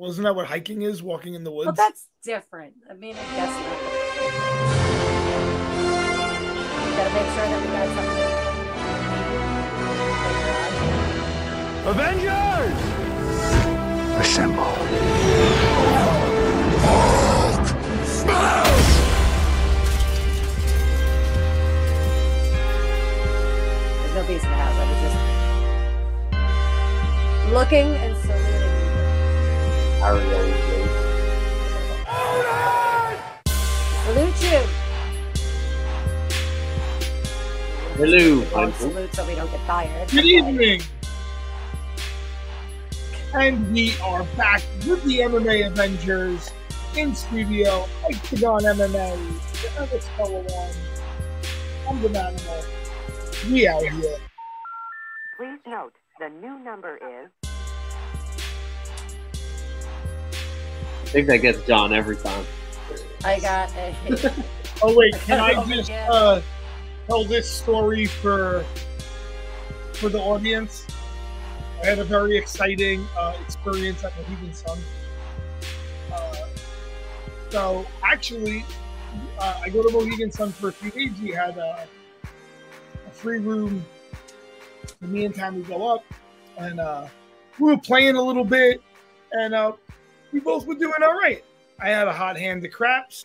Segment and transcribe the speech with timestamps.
[0.00, 1.02] Wasn't that what hiking is?
[1.02, 1.66] Walking in the woods.
[1.66, 2.72] Well, that's different.
[2.88, 3.76] I mean, I guess not.
[6.86, 8.30] We gotta make sure that we got something.
[11.90, 12.78] Avengers!
[14.20, 14.74] Assemble.
[18.06, 18.80] Smash!
[24.00, 24.76] There's no beast in the house.
[24.76, 25.18] I was just
[27.52, 28.09] looking and saluting
[30.00, 30.06] you.
[34.04, 34.60] Salute you.
[37.96, 40.10] Hello, salute so we don't get.
[40.10, 40.80] Good evening.
[43.34, 46.50] And we are back with the MMA Avengers
[46.96, 49.18] in studio, Octagon MMA,
[49.62, 50.74] the other fellow one.
[51.86, 52.64] I'm the animal.
[53.50, 54.16] We out here.
[55.36, 57.30] Please note the new number is
[61.10, 62.44] think that gets John every time.
[63.24, 64.32] I got a.
[64.82, 66.40] Oh wait, can I Oh, just uh,
[67.06, 68.64] tell this story for
[69.92, 70.86] for the audience?
[71.82, 74.78] I had a very exciting uh, experience at Mohegan Sun.
[76.10, 76.34] Uh,
[77.50, 78.64] so actually,
[79.38, 81.12] uh, I go to Mohegan Sun for a few days.
[81.20, 81.86] We had a,
[83.06, 83.84] a free room.
[85.02, 86.04] And me and Tammy go up,
[86.56, 87.06] and uh,
[87.58, 88.82] we were playing a little bit,
[89.32, 89.72] and uh,
[90.32, 91.44] we both were doing all right.
[91.80, 93.24] I had a hot hand to craps.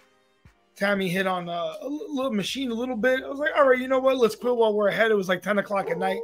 [0.75, 3.23] Tammy hit on uh, a little machine a little bit.
[3.23, 4.17] I was like, all right, you know what?
[4.17, 5.11] Let's quit while we're ahead.
[5.11, 6.19] It was like 10 o'clock at night.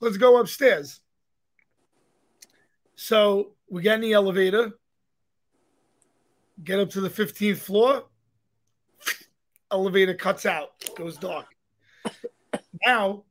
[0.00, 1.00] Let's go upstairs.
[2.94, 4.72] So we get in the elevator,
[6.62, 8.04] get up to the 15th floor.
[9.70, 11.46] Elevator cuts out, goes dark.
[12.84, 13.24] Now,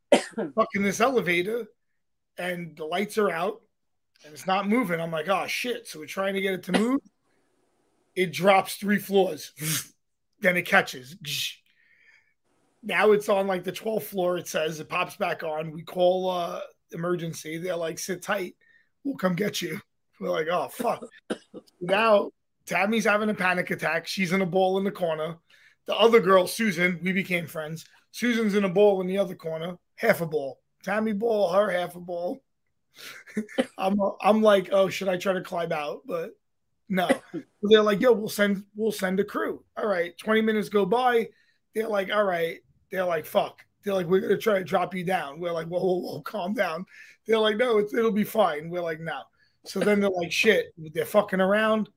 [0.54, 1.66] fucking this elevator,
[2.38, 3.61] and the lights are out,
[4.24, 5.00] and it's not moving.
[5.00, 5.86] I'm like, oh shit.
[5.86, 7.00] So we're trying to get it to move
[8.14, 9.52] it drops three floors.
[10.40, 11.16] then it catches.
[12.84, 14.38] Now it's on like the 12th floor.
[14.38, 15.70] It says it pops back on.
[15.70, 16.58] We call uh
[16.90, 17.56] emergency.
[17.56, 18.56] They're like, sit tight.
[19.04, 19.80] We'll come get you.
[20.20, 21.04] We're like, oh fuck.
[21.80, 22.32] now
[22.66, 24.08] Tammy's having a panic attack.
[24.08, 25.36] She's in a ball in the corner.
[25.86, 27.84] The other girl, Susan, we became friends.
[28.10, 30.58] Susan's in a ball in the other corner, half a ball.
[30.82, 32.42] Tammy ball, her half a ball.
[33.78, 36.02] I'm I'm like, oh, should I try to climb out?
[36.06, 36.30] But
[36.88, 37.08] no.
[37.62, 39.64] They're like, yo, we'll send we'll send a crew.
[39.76, 40.16] All right.
[40.18, 41.28] 20 minutes go by.
[41.74, 42.58] They're like, all right.
[42.90, 43.64] They're like, fuck.
[43.82, 45.40] They're like, we're gonna try to drop you down.
[45.40, 46.84] We're like, whoa, whoa, whoa, calm down.
[47.26, 48.68] They're like, no, it'll be fine.
[48.68, 49.22] We're like, no.
[49.64, 51.88] So then they're like, shit, they're fucking around.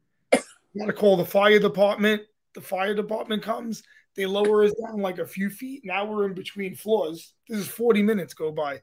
[0.78, 2.22] Gotta call the fire department.
[2.54, 3.84] The fire department comes.
[4.16, 5.84] They lower us down like a few feet.
[5.84, 7.34] Now we're in between floors.
[7.50, 8.82] This is 40 minutes go by.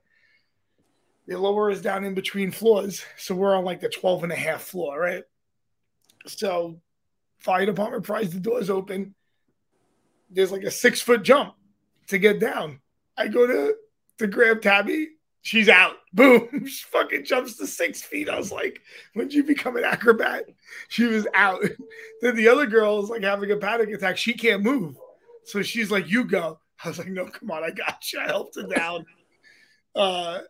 [1.32, 3.02] They lower us down in between floors.
[3.16, 5.24] So we're on like the 12 and a half floor, right?
[6.26, 6.78] So
[7.38, 9.14] fire department pries the doors open.
[10.28, 11.54] There's like a six foot jump
[12.08, 12.80] to get down.
[13.16, 13.76] I go to
[14.18, 15.08] to grab Tabby.
[15.40, 15.94] She's out.
[16.12, 16.66] Boom.
[16.66, 18.28] She fucking jumps to six feet.
[18.28, 18.82] I was like,
[19.14, 20.44] when did you become an acrobat?
[20.88, 21.62] She was out.
[22.20, 24.18] then the other girl is like having a panic attack.
[24.18, 24.98] She can't move.
[25.44, 26.60] So she's like, you go.
[26.84, 27.64] I was like, no, come on.
[27.64, 28.20] I got you.
[28.20, 29.06] I helped her down.
[29.94, 30.40] Uh,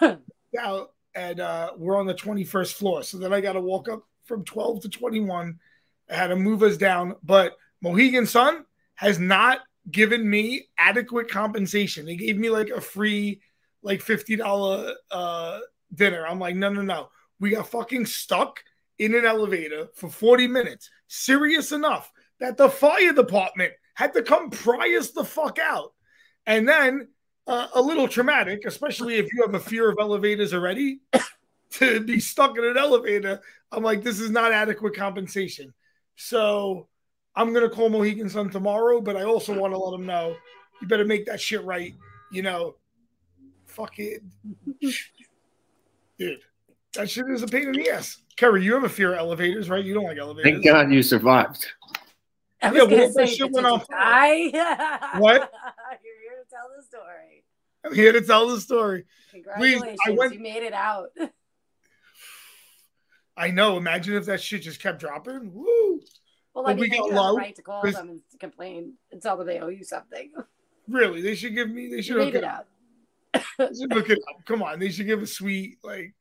[0.54, 0.86] down.
[1.14, 3.02] And uh, we're on the 21st floor.
[3.02, 5.58] So then I got to walk up from 12 to 21.
[6.08, 7.16] I had to move us down.
[7.22, 8.64] But Mohegan Sun
[8.94, 12.06] has not given me adequate compensation.
[12.06, 13.40] They gave me like a free,
[13.82, 15.58] like $50 uh,
[15.94, 16.26] dinner.
[16.26, 17.08] I'm like, no, no, no.
[17.40, 18.62] We got fucking stuck
[18.98, 20.90] in an elevator for 40 minutes.
[21.08, 25.92] Serious enough that the fire department had to come pry us the fuck out.
[26.46, 27.08] And then
[27.46, 31.00] uh, a little traumatic, especially if you have a fear of elevators already,
[31.72, 33.40] to be stuck in an elevator.
[33.72, 35.72] I'm like, this is not adequate compensation.
[36.16, 36.88] So
[37.34, 40.36] I'm gonna call Mohegan Sun tomorrow, but I also want to let them know
[40.80, 41.94] you better make that shit right.
[42.32, 42.76] You know,
[43.66, 44.22] fuck it,
[46.18, 46.40] dude.
[46.94, 48.18] That shit is a pain in the ass.
[48.36, 49.84] Kerry, you have a fear of elevators, right?
[49.84, 50.52] You don't like elevators.
[50.52, 51.66] Thank God you survived.
[52.62, 54.50] I was Yeah, gonna that say, shit did went you off- die?
[55.20, 55.52] What?
[56.02, 57.44] You're here to tell the story.
[57.84, 59.04] I'm here to tell the story.
[59.30, 61.08] Congratulations, I went- you made it out.
[63.36, 63.76] I know.
[63.78, 65.54] Imagine if that shit just kept dropping.
[65.54, 66.00] Woo!
[66.54, 68.94] Well, I we mean, you got have the low, right to call them and complain
[69.12, 70.32] and tell them they owe you something.
[70.88, 71.88] Really, they should give me.
[71.88, 72.66] They should made hook it up.
[73.34, 73.42] out.
[73.92, 74.44] Hook it up.
[74.44, 76.12] Come on, they should give a sweet like.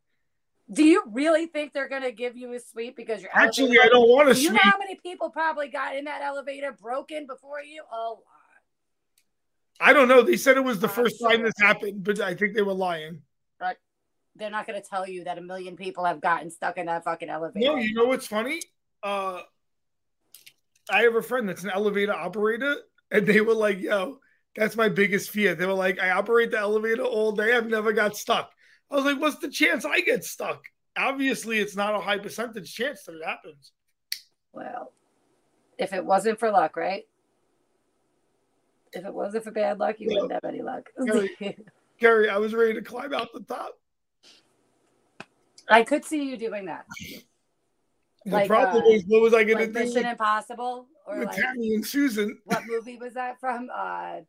[0.72, 4.08] Do you really think they're gonna give you a suite because you're Actually, I don't
[4.08, 7.64] want a Do you know how many people probably got in that elevator broken before
[7.64, 7.82] you?
[7.92, 8.20] Lot.
[9.80, 10.22] I don't know.
[10.22, 12.74] They said it was the I'm first time this happened, but I think they were
[12.74, 13.22] lying.
[13.60, 13.78] Right.
[14.36, 17.04] they're not going to tell you that a million people have gotten stuck in that
[17.04, 17.66] fucking elevator.
[17.66, 18.62] No, you know what's funny?
[19.02, 19.42] Uh,
[20.90, 22.76] I have a friend that's an elevator operator,
[23.12, 24.20] and they were like, "Yo,
[24.56, 27.56] that's my biggest fear." They were like, "I operate the elevator all day.
[27.56, 28.52] I've never got stuck."
[28.92, 30.66] I was like, "What's the chance I get stuck?"
[30.98, 33.72] Obviously, it's not a high percentage chance that it happens.
[34.52, 34.92] Well,
[35.78, 37.06] if it wasn't for luck, right?
[38.94, 40.22] If it wasn't for bad luck, you Yeah.
[40.22, 40.90] wouldn't have any luck.
[41.06, 41.58] Gary-
[42.00, 43.78] Gary, I was ready to climb out the top.
[45.70, 46.86] I could see you doing that.
[48.26, 50.88] The Like, problem uh, is, what was I going Like to do Mission with, Impossible
[51.06, 52.40] or with like Tammy and Susan?
[52.46, 53.70] what movie was that from?
[53.74, 54.22] Uh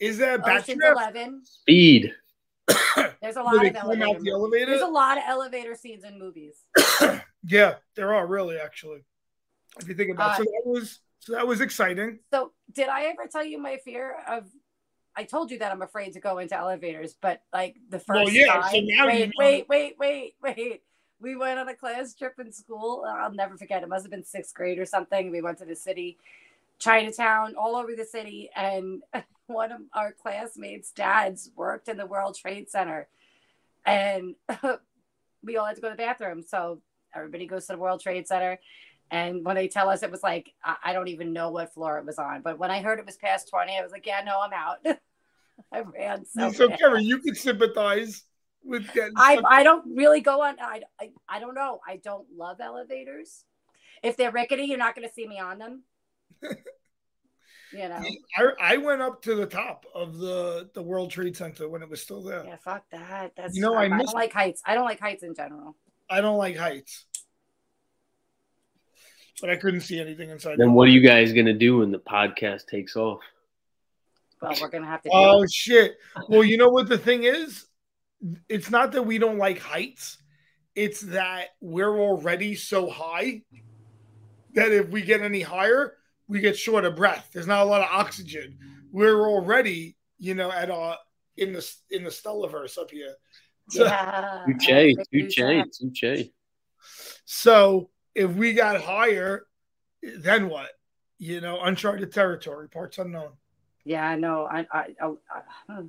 [0.00, 0.92] Is that Ocean's Bachelor?
[0.92, 1.40] Eleven.
[1.44, 2.12] Speed.
[3.22, 4.12] There's a Where lot they of elevator.
[4.24, 4.66] the movies.
[4.66, 6.64] There's a lot of elevator scenes in movies.
[7.48, 9.04] Yeah, there are really actually.
[9.78, 10.36] If you think about it.
[10.38, 12.20] so Uh, that was so that was exciting.
[12.32, 14.44] So, did I ever tell you my fear of?
[15.16, 18.28] I told you that I'm afraid to go into elevators, but like the first Well,
[18.28, 18.70] yeah, time.
[18.70, 19.32] so now wait, you know.
[19.38, 20.82] wait, wait, wait, wait.
[21.18, 23.04] We went on a class trip in school.
[23.08, 23.82] I'll never forget.
[23.82, 25.32] It must have been sixth grade or something.
[25.32, 26.16] We went to the city,
[26.78, 29.02] Chinatown, all over the city, and
[29.48, 33.08] one of our classmates' dads worked in the World Trade Center,
[33.84, 34.36] and
[35.42, 36.42] we all had to go to the bathroom.
[36.42, 36.82] So
[37.12, 38.60] everybody goes to the World Trade Center.
[39.10, 41.98] And when they tell us it was like, I, I don't even know what floor
[41.98, 42.42] it was on.
[42.42, 44.78] But when I heard it was past 20, I was like, yeah, no, I'm out.
[45.72, 46.80] I ran so, So, fast.
[46.80, 48.24] Karen, you can sympathize
[48.64, 49.40] with getting I.
[49.48, 50.56] I don't really go on.
[50.60, 51.80] I, I, I don't know.
[51.86, 53.44] I don't love elevators.
[54.02, 55.82] If they're rickety, you're not going to see me on them.
[56.42, 58.02] you know,
[58.36, 61.88] I, I went up to the top of the the World Trade Center when it
[61.88, 62.44] was still there.
[62.44, 63.32] yeah, fuck that.
[63.36, 64.62] That's You know, I I, don't like heights.
[64.66, 65.76] I don't like heights in general.
[66.08, 67.05] I don't like heights,
[69.40, 70.58] but I couldn't see anything inside.
[70.58, 73.20] Then what are you guys gonna do when the podcast takes off?
[74.40, 75.10] Well, we're gonna have to.
[75.12, 75.50] Oh it.
[75.50, 75.96] shit!
[76.28, 77.66] Well, you know what the thing is?
[78.48, 80.18] It's not that we don't like heights.
[80.74, 83.42] It's that we're already so high
[84.54, 85.94] that if we get any higher,
[86.28, 87.30] we get short of breath.
[87.32, 88.58] There's not a lot of oxygen.
[88.90, 90.96] We're already, you know, at uh
[91.36, 93.14] in the in the Stellaverse up here.
[93.68, 94.44] So, Yeah.
[94.46, 95.90] Touche, I think touche, so.
[95.94, 96.26] touche.
[97.24, 99.46] so if we got higher,
[100.18, 100.70] then what?
[101.18, 103.30] You know, uncharted territory, parts unknown.
[103.84, 105.12] Yeah, no, I, I, I,
[105.68, 105.82] I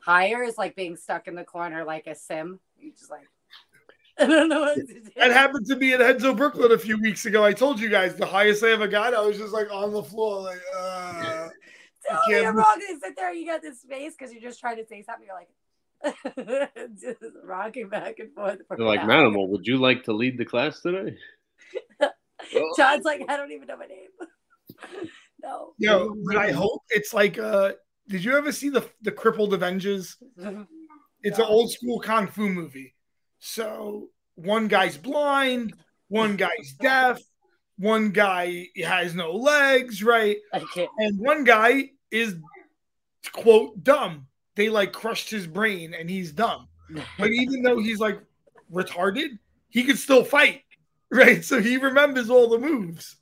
[0.00, 2.58] higher is like being stuck in the corner like a sim.
[2.78, 3.28] You just like,
[4.18, 5.02] I don't know what to do.
[5.16, 7.44] That happened to me at Renzo Brooklyn a few weeks ago.
[7.44, 9.14] I told you guys the highest I ever got.
[9.14, 11.48] I was just like on the floor, like, uh,
[12.04, 12.64] Tell You me can't you're move.
[12.64, 12.80] wrong.
[12.80, 15.26] You sit there, you got this space because you're just trying to say something.
[15.26, 18.58] You're like, just rocking back and forth.
[18.66, 19.30] for They're like, an hour.
[19.30, 21.16] Manimal, would you like to lead the class today?
[22.76, 25.08] John's like, I don't even know my name.
[25.42, 25.74] no.
[25.78, 27.72] yo, but I hope it's like, uh,
[28.08, 30.16] did you ever see the the Crippled Avengers?
[31.24, 32.96] It's an old school kung fu movie.
[33.38, 35.72] So one guy's blind,
[36.08, 37.20] one guy's deaf,
[37.78, 40.36] one guy has no legs, right?
[40.98, 42.34] And one guy is
[43.32, 44.26] quote dumb.
[44.56, 46.68] They like crushed his brain and he's dumb.
[47.18, 48.20] But even though he's like
[48.72, 50.62] retarded, he could still fight,
[51.20, 51.44] right?
[51.44, 53.16] So he remembers all the moves.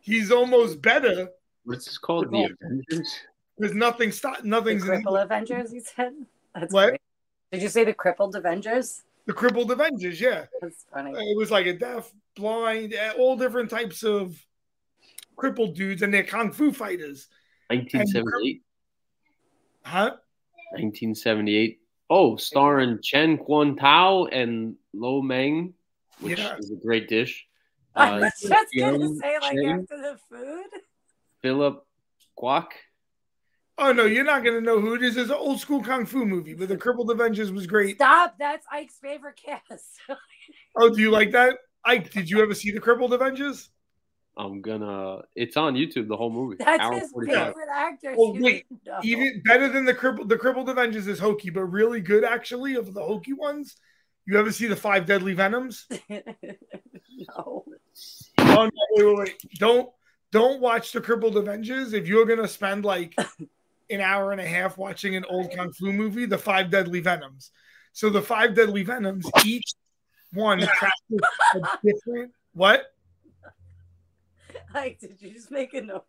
[0.00, 1.28] He's almost better
[1.64, 2.30] What's this called?
[2.30, 3.10] The Avengers?
[3.58, 6.12] because nothing stop The nothing's in crippled Avengers, you said?
[6.54, 6.88] That's What?
[6.90, 7.00] great.
[7.52, 9.02] Did you say the crippled Avengers?
[9.26, 10.20] the crippled Avengers.
[10.20, 11.10] Yeah, That's funny.
[11.12, 14.38] it was like a deaf, blind, eh, all different types of
[15.36, 17.28] crippled dudes, and they're kung fu fighters,
[17.70, 18.62] 1978.
[19.82, 20.10] huh?
[20.72, 21.80] 1978.
[22.10, 25.72] Oh, starring Chen Quan Tao and Lo Meng,
[26.20, 26.56] which Yeah.
[26.58, 27.46] is a great dish.
[27.94, 30.80] I Uh, was just gonna say, like Chen, after the food.
[31.42, 31.86] Philip
[32.38, 32.66] Kwok.
[33.76, 35.16] Oh no, you're not gonna know who it is.
[35.16, 37.96] It's an old school kung fu movie, but the crippled Avengers was great.
[37.96, 38.36] Stop!
[38.38, 40.00] That's Ike's favorite cast.
[40.76, 41.56] Oh, do you like that?
[41.84, 43.68] Ike, did you ever see the crippled Avengers?
[44.36, 45.22] I'm gonna.
[45.36, 46.08] It's on YouTube.
[46.08, 46.56] The whole movie.
[46.58, 47.46] That's Hour his 45.
[47.46, 48.14] favorite actor.
[48.18, 48.66] Oh, wait.
[49.04, 52.92] Even better than the crippled the crippled Avengers is hokey, but really good actually of
[52.92, 53.76] the hokey ones.
[54.26, 55.86] You ever see the five deadly venoms?
[56.08, 56.24] no.
[57.36, 57.64] Oh
[58.38, 59.50] no, wait, wait, wait.
[59.58, 59.90] Don't
[60.30, 61.92] don't watch the crippled Avengers.
[61.92, 63.14] If you're gonna spend like
[63.90, 67.50] an hour and a half watching an old kung fu movie, the five deadly venoms.
[67.92, 69.74] So the five deadly venoms, each
[70.32, 72.86] one practice a different what?
[74.74, 76.00] Ike, did you just make a noise?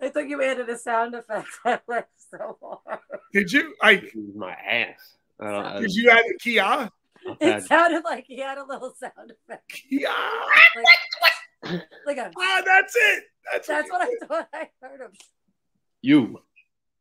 [0.00, 1.48] I thought you added a sound effect.
[1.64, 3.00] I laughed so hard.
[3.32, 3.74] Did you?
[3.80, 5.16] I This my ass.
[5.42, 6.62] Uh, did you add a Kia?
[6.62, 6.90] I've
[7.40, 9.68] It sounded like he had a little sound effect.
[9.68, 10.08] Kia.
[11.64, 13.24] Like, like a, Ah, that's it.
[13.52, 15.12] That's, that's what what I thought I heard him.
[16.00, 16.40] you,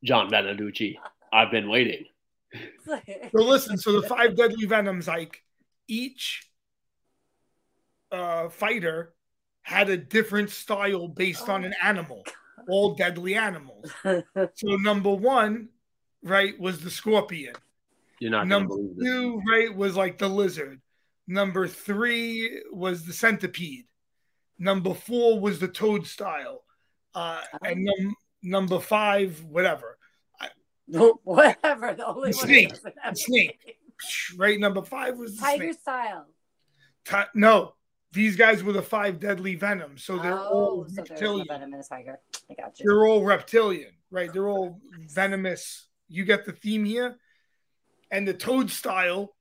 [0.04, 0.96] John Beneduce.
[1.34, 2.06] I've been waiting.
[2.86, 3.00] So
[3.34, 5.42] listen, so the five deadly venoms, like
[5.88, 6.48] each
[8.12, 9.14] uh, fighter
[9.62, 12.24] had a different style based on an animal,
[12.68, 13.92] all deadly animals.
[14.56, 15.70] So number one,
[16.24, 17.56] right, was the scorpion.
[18.22, 19.08] You're not gonna Number believe this.
[19.08, 20.80] two, right, was like the lizard.
[21.28, 23.86] Number three was the centipede.
[24.60, 26.64] Number four was the toadstool.
[27.16, 29.98] Uh, and num- number five, whatever.
[30.88, 31.94] Whatever.
[31.96, 32.70] The only The one snake.
[32.70, 33.60] that doesn't have The snake.
[34.34, 34.38] a.
[34.38, 35.80] Right, number five was the Tiger snake.
[35.80, 36.26] style.
[37.06, 37.74] Ti- no,
[38.12, 40.04] these guys were the five deadly venoms.
[40.04, 41.48] So they're all oh, so there's no reptilian.
[41.48, 42.20] venom in a tiger.
[42.50, 42.86] I got you.
[42.88, 44.32] They're all reptilian, right?
[44.34, 45.88] They're all venomous.
[46.08, 47.18] You get the theme here.
[48.12, 49.36] And the toadstool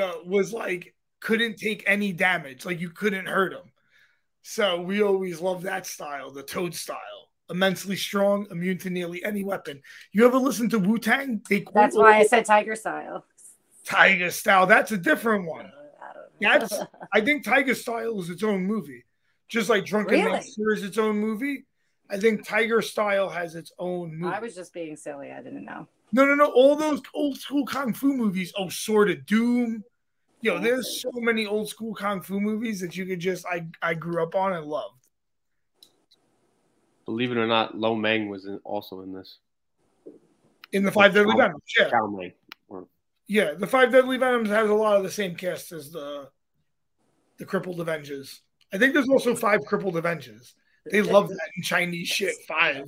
[0.00, 3.72] uh, was like couldn't take any damage, like you couldn't hurt him.
[4.42, 6.96] So we always love that style, the toadstool.
[7.50, 9.82] Immensely strong, immune to nearly any weapon.
[10.12, 11.42] You ever listen to Wu Tang?
[11.74, 13.24] That's why I said tiger style.
[13.84, 14.66] Tiger Style.
[14.66, 15.70] That's a different one.
[16.46, 16.58] I.
[16.58, 16.78] That's
[17.12, 19.04] I think Tiger Style is its own movie.
[19.48, 20.32] Just like Drunken Really?
[20.32, 21.66] Master is its own movie.
[22.10, 24.34] I think Tiger Style has its own movie.
[24.34, 25.30] I was just being silly.
[25.30, 25.88] I didn't know.
[26.12, 26.46] No, no, no.
[26.46, 28.52] All those old school kung fu movies.
[28.56, 29.82] Oh, Sword of Doom.
[30.42, 33.66] Yo, oh, there's so many old school kung fu movies that you could just I
[33.80, 35.06] I grew up on and loved.
[37.06, 39.38] Believe it or not, Lo Meng was in, also in this.
[40.72, 42.32] In the Five Deadly Venoms, yeah, Chow Mang.
[42.68, 42.86] Or,
[43.26, 43.54] yeah.
[43.54, 46.28] The Five Deadly Venoms has a lot of the same cast as the
[47.38, 48.42] the Crippled Avengers.
[48.72, 50.54] I think there's also five Crippled Avengers.
[50.90, 52.34] They love that in Chinese shit.
[52.48, 52.84] Five.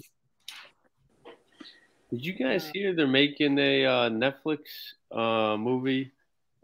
[2.14, 4.60] Did you guys hear they're making a uh, Netflix
[5.10, 6.12] uh, movie?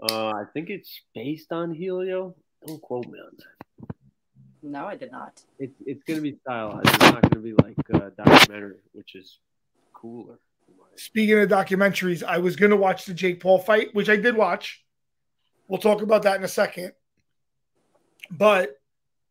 [0.01, 2.37] Uh, I think it's based on Helio.
[2.65, 3.97] Don't quote me on that.
[4.63, 5.43] No, I did not.
[5.59, 6.87] It's it's gonna be stylized.
[6.87, 9.39] It's not gonna be like a documentary, which is
[9.93, 10.39] cooler.
[10.95, 14.85] Speaking of documentaries, I was gonna watch the Jake Paul fight, which I did watch.
[15.67, 16.93] We'll talk about that in a second.
[18.31, 18.79] But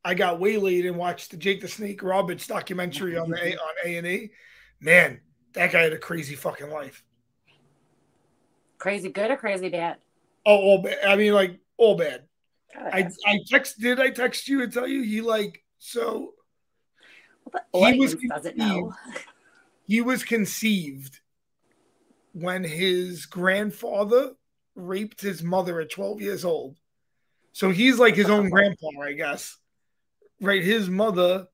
[0.03, 3.97] I got waylaid and watched the Jake the Snake Roberts documentary on the on A
[3.97, 4.31] and E.
[4.81, 5.21] Man,
[5.53, 7.03] that guy had a crazy fucking life.
[8.77, 9.97] Crazy good or crazy bad?
[10.45, 10.99] Oh, all bad.
[11.05, 12.23] I mean, like all bad.
[12.75, 13.79] Oh, God, I that's- I text.
[13.79, 16.33] Did I text you and tell you he like so
[17.51, 18.93] the he was doesn't know.
[19.87, 21.19] he was conceived
[22.33, 24.33] when his grandfather
[24.75, 26.77] raped his mother at 12 years old.
[27.53, 29.57] So he's like his own grandpa, I guess.
[30.39, 30.63] Right?
[30.63, 31.47] His mother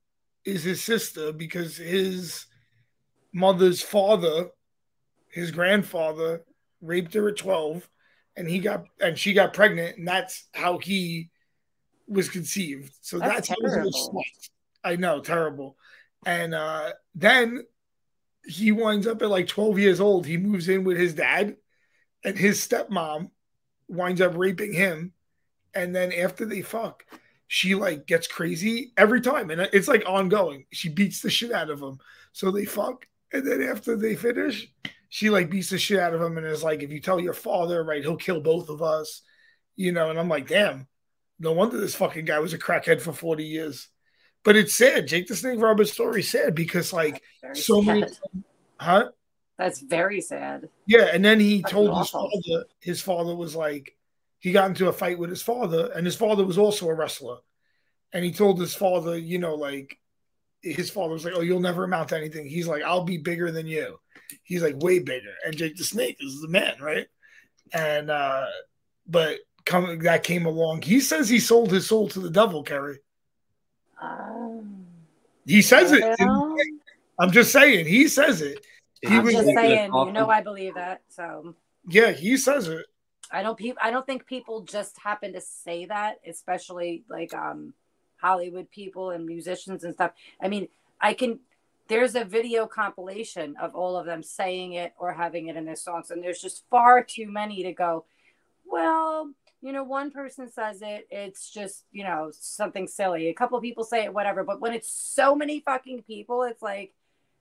[0.44, 2.46] is his sister because his
[3.32, 4.48] mother's father,
[5.28, 6.42] his grandfather,
[6.80, 7.88] raped her at 12
[8.36, 11.30] and he got and she got pregnant and that's how he
[12.06, 12.92] was conceived.
[13.00, 14.22] So That's that's, how he was terrible.
[14.84, 15.76] I know, terrible.
[16.24, 17.64] And uh then
[18.46, 20.26] he winds up at like 12 years old.
[20.26, 21.56] He moves in with his dad,
[22.24, 23.30] and his stepmom
[23.88, 25.12] winds up raping him.
[25.74, 27.04] And then after they fuck,
[27.48, 30.66] she like gets crazy every time, and it's like ongoing.
[30.72, 31.98] She beats the shit out of him.
[32.32, 34.68] So they fuck, and then after they finish,
[35.08, 37.32] she like beats the shit out of him and is like, if you tell your
[37.32, 39.22] father, right, he'll kill both of us,
[39.76, 40.10] you know.
[40.10, 40.86] And I'm like, damn,
[41.38, 43.88] no wonder this fucking guy was a crackhead for 40 years.
[44.44, 45.08] But it's sad.
[45.08, 47.22] Jake the Snake Roberts story is sad because like
[47.54, 48.04] so many
[48.78, 49.08] huh?
[49.58, 50.68] That's very sad.
[50.86, 53.96] Yeah, and then he Fucking told his father, his father was like,
[54.38, 57.38] he got into a fight with his father, and his father was also a wrestler.
[58.12, 59.98] And he told his father, you know, like,
[60.74, 62.46] his father was like, oh, you'll never amount to anything.
[62.46, 63.98] He's like, I'll be bigger than you.
[64.42, 65.34] He's like, way bigger.
[65.44, 67.06] And Jake the Snake is the man, right?
[67.72, 68.46] And, uh,
[69.06, 70.82] but come, that came along.
[70.82, 72.98] He says he sold his soul to the devil, Kerry.
[74.00, 74.86] Um,
[75.46, 76.02] He says it.
[76.18, 76.56] well,
[77.18, 78.64] I'm just saying, he says it.
[79.00, 81.02] He I'm was just saying, you know, I believe that.
[81.08, 81.54] So
[81.88, 82.86] Yeah, he says it.
[83.30, 83.58] I don't.
[83.58, 87.74] Pe- I don't think people just happen to say that, especially like um
[88.20, 90.12] Hollywood people and musicians and stuff.
[90.40, 90.68] I mean,
[91.00, 91.40] I can.
[91.88, 95.76] There's a video compilation of all of them saying it or having it in their
[95.76, 98.04] songs, and there's just far too many to go.
[98.64, 103.28] Well, you know, one person says it, it's just you know something silly.
[103.28, 104.42] A couple people say it, whatever.
[104.42, 106.92] But when it's so many fucking people, it's like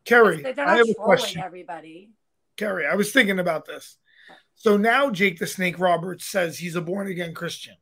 [0.05, 1.41] Kerry, they're I have a question.
[1.41, 2.11] everybody.
[2.57, 3.97] Kerry, I was thinking about this.
[4.55, 7.75] So now Jake the Snake Roberts says he's a born again Christian.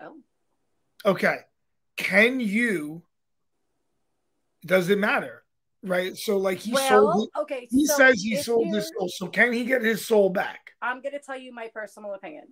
[0.00, 0.16] Oh,
[1.04, 1.36] Okay.
[1.96, 3.02] Can you,
[4.64, 5.42] does it matter?
[5.82, 6.16] Right.
[6.16, 7.40] So, like, he sold it.
[7.42, 7.68] okay.
[7.70, 9.08] He so says he sold his soul.
[9.08, 10.72] So, can he get his soul back?
[10.82, 12.48] I'm going to tell you my personal opinion.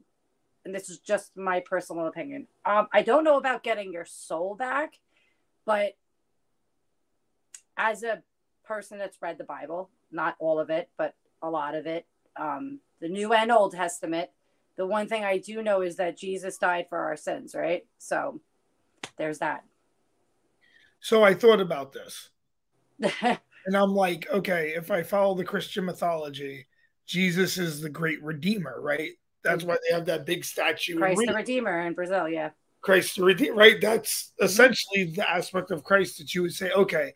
[0.65, 2.47] And this is just my personal opinion.
[2.65, 4.95] Um, I don't know about getting your soul back,
[5.67, 5.97] but
[7.77, 8.23] as a
[8.65, 12.81] person that's read the Bible, not all of it, but a lot of it, um,
[13.01, 14.31] the New and Old Testament.
[14.77, 17.87] The one thing I do know is that Jesus died for our sins, right?
[17.99, 18.41] So
[19.17, 19.65] there's that.
[21.01, 22.31] So I thought about this.
[23.21, 26.67] and I'm like, okay, if I follow the Christian mythology,
[27.07, 29.11] Jesus is the great redeemer, right?
[29.43, 29.69] That's mm.
[29.69, 30.97] why they have that big statue.
[30.97, 32.51] Christ the Redeemer in Brazil, yeah.
[32.81, 33.81] Christ the Redeemer, right?
[33.81, 34.47] That's mm-hmm.
[34.47, 37.15] essentially the aspect of Christ that you would say, okay,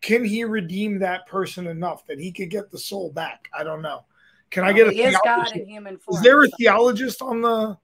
[0.00, 3.48] can he redeem that person enough that he could get the soul back?
[3.56, 4.04] I don't know.
[4.50, 6.16] Can I get a he is God in human form.
[6.16, 7.78] Is there a so- theologist on the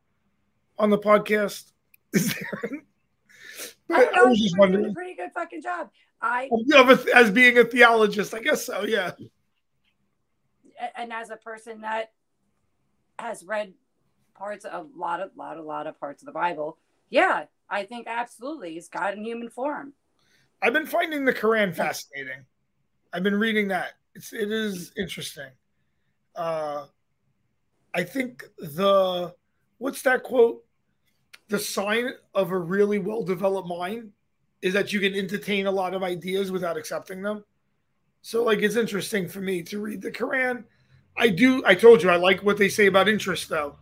[0.78, 1.72] on the podcast?
[2.12, 2.70] Is there?
[3.90, 4.94] I I was just wondering.
[4.94, 5.90] pretty good fucking job.
[6.20, 6.48] I
[7.14, 8.84] As being a theologist, I guess so.
[8.84, 9.12] Yeah.
[10.96, 12.12] and as a person that
[13.18, 13.74] has read
[14.34, 16.78] parts of a lot of lot a lot of parts of the Bible,
[17.10, 19.92] yeah, I think absolutely he's God in human form.
[20.62, 22.44] I've been finding the Quran fascinating.
[23.12, 23.92] I've been reading that.
[24.14, 25.50] It's it is interesting.
[26.34, 26.86] Uh
[27.94, 29.34] I think the
[29.78, 30.64] what's that quote?
[31.48, 34.12] The sign of a really well developed mind
[34.62, 37.44] is that you can entertain a lot of ideas without accepting them.
[38.22, 40.64] So like it's interesting for me to read the Quran.
[41.16, 43.76] I do I told you I like what they say about interest though.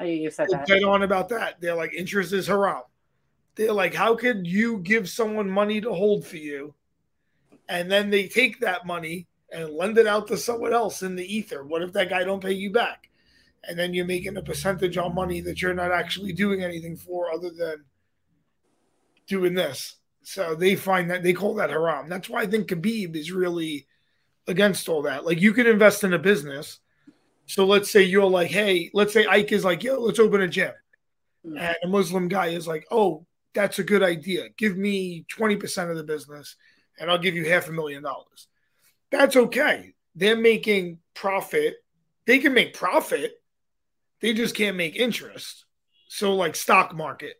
[0.00, 0.66] Oh, you you said that.
[0.66, 1.60] dead on about that.
[1.60, 2.82] They're like, interest is haram.
[3.54, 6.74] They're like, how could you give someone money to hold for you?
[7.68, 11.34] And then they take that money and lend it out to someone else in the
[11.34, 11.64] ether.
[11.64, 13.07] What if that guy don't pay you back?
[13.64, 17.30] And then you're making a percentage on money that you're not actually doing anything for
[17.30, 17.84] other than
[19.26, 19.96] doing this.
[20.22, 22.08] So they find that they call that haram.
[22.08, 23.86] That's why I think Khabib is really
[24.46, 25.24] against all that.
[25.24, 26.80] Like you can invest in a business.
[27.46, 30.48] So let's say you're like, hey, let's say Ike is like, yo, let's open a
[30.48, 30.72] gym.
[31.46, 31.58] Mm.
[31.58, 34.48] And a Muslim guy is like, oh, that's a good idea.
[34.56, 36.56] Give me 20% of the business
[36.98, 38.48] and I'll give you half a million dollars.
[39.10, 39.94] That's okay.
[40.14, 41.76] They're making profit.
[42.26, 43.37] They can make profit.
[44.20, 45.64] They just can't make interest.
[46.08, 47.34] So, like stock market,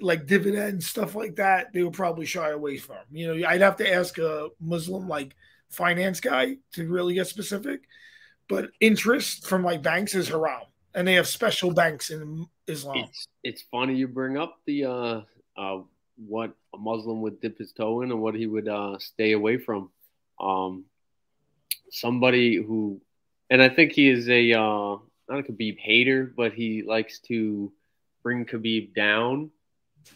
[0.00, 2.98] like dividends, stuff like that, they would probably shy away from.
[3.10, 5.34] You know, I'd have to ask a Muslim like
[5.70, 7.82] finance guy to really get specific.
[8.48, 10.62] But interest from like banks is haram,
[10.94, 12.98] and they have special banks in Islam.
[12.98, 15.20] It's it's funny you bring up the uh,
[15.56, 15.82] uh,
[16.16, 19.58] what a Muslim would dip his toe in and what he would uh, stay away
[19.58, 19.90] from.
[20.40, 20.84] Um,
[21.90, 23.00] somebody who,
[23.50, 24.96] and I think he is a uh,
[25.32, 27.72] not a Khabib hater, but he likes to
[28.22, 29.50] bring Khabib down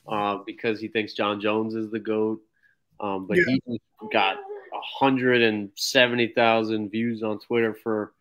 [0.06, 2.40] uh, because he thinks Jon Jones is the goat.
[3.00, 3.56] Um, but Yeah.
[3.66, 3.80] he
[4.12, 4.38] got
[4.98, 8.12] hundred and seventy thousand views on Twitter for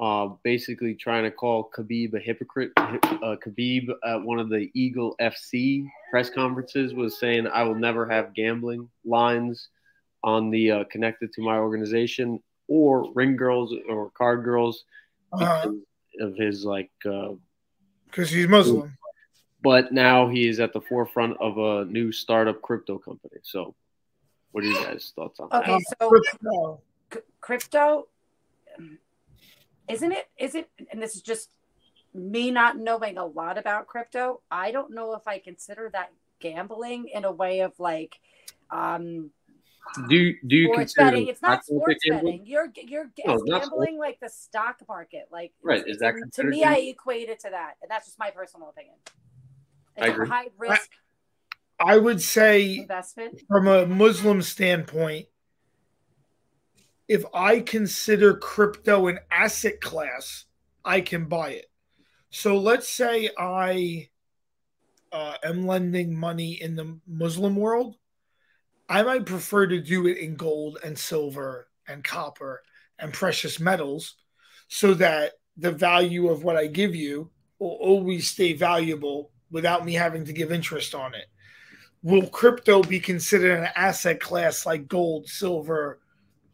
[0.00, 2.72] uh, basically trying to call Khabib a hypocrite.
[2.76, 8.06] Uh, Khabib at one of the Eagle FC press conferences was saying, "I will never
[8.08, 9.68] have gambling lines
[10.22, 14.84] on the uh, connected to my organization or ring girls or card girls
[15.32, 15.76] Uh, because
[16.20, 17.32] of his like." Uh,
[18.06, 18.96] because he's Muslim.
[19.62, 23.40] but now he is at the forefront of a new startup crypto company.
[23.42, 23.74] So,
[24.52, 25.68] what are you guys' thoughts on that?
[25.68, 26.80] Okay, so No.
[27.40, 28.08] crypto
[29.88, 31.50] isn't it is it and this is just
[32.14, 37.08] me not knowing a lot about crypto i don't know if i consider that gambling
[37.12, 38.16] in a way of like
[38.70, 39.30] um
[40.08, 42.38] Do do you sports consider betting it's not sports gambling?
[42.38, 45.98] betting you're you're No, it's it's not gambling like the stock market like Right, is
[45.98, 48.96] that to considered me i equate it to that and that's just my personal opinion
[49.96, 50.28] it's I a agree.
[50.28, 50.90] high risk
[51.78, 55.26] I would say investment from a Muslim standpoint,
[57.08, 60.44] if I consider crypto an asset class,
[60.84, 61.66] I can buy it.
[62.30, 64.08] So let's say I
[65.12, 67.96] uh, am lending money in the Muslim world.
[68.88, 72.62] I might prefer to do it in gold and silver and copper
[72.98, 74.16] and precious metals
[74.68, 79.94] so that the value of what I give you will always stay valuable without me
[79.94, 81.26] having to give interest on it
[82.02, 86.00] will crypto be considered an asset class like gold, silver,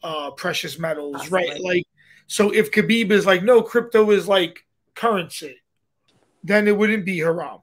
[0.02, 1.60] uh, precious metals, right?
[1.60, 1.84] Like,
[2.28, 4.64] so if Khabib is like, no, crypto is like
[4.94, 5.56] currency,
[6.44, 7.58] then it wouldn't be haram.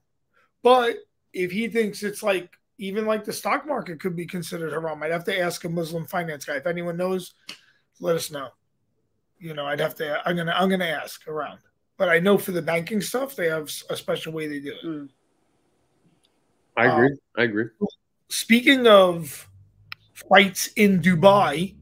[0.63, 0.97] But
[1.31, 5.11] if he thinks it's like, even like the stock market could be considered haram, I'd
[5.11, 6.55] have to ask a Muslim finance guy.
[6.55, 7.33] If anyone knows,
[7.99, 8.49] let us know.
[9.39, 10.21] You know, I'd have to.
[10.27, 10.53] I'm gonna.
[10.55, 11.59] I'm gonna ask around.
[11.97, 14.85] But I know for the banking stuff, they have a special way they do it.
[14.85, 15.09] Mm.
[16.75, 17.17] I agree.
[17.37, 17.65] I agree.
[18.29, 19.47] speaking of
[20.29, 21.75] fights in Dubai,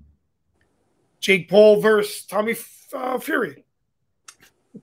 [1.20, 2.56] Jake Paul versus Tommy
[2.94, 3.66] uh, Fury.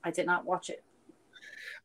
[0.05, 0.85] i did not watch it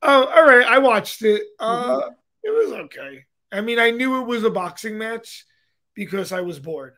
[0.02, 0.66] Oh, all right.
[0.66, 1.44] I watched it.
[1.60, 2.10] Uh,
[2.44, 3.26] It was okay.
[3.52, 5.46] I mean, I knew it was a boxing match
[5.94, 6.96] because I was bored.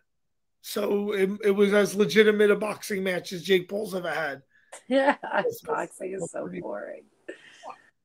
[0.61, 4.41] So it, it was as legitimate a boxing match as Jake Paul's ever had.
[4.87, 5.15] Yeah,
[5.63, 7.01] boxing is so boring.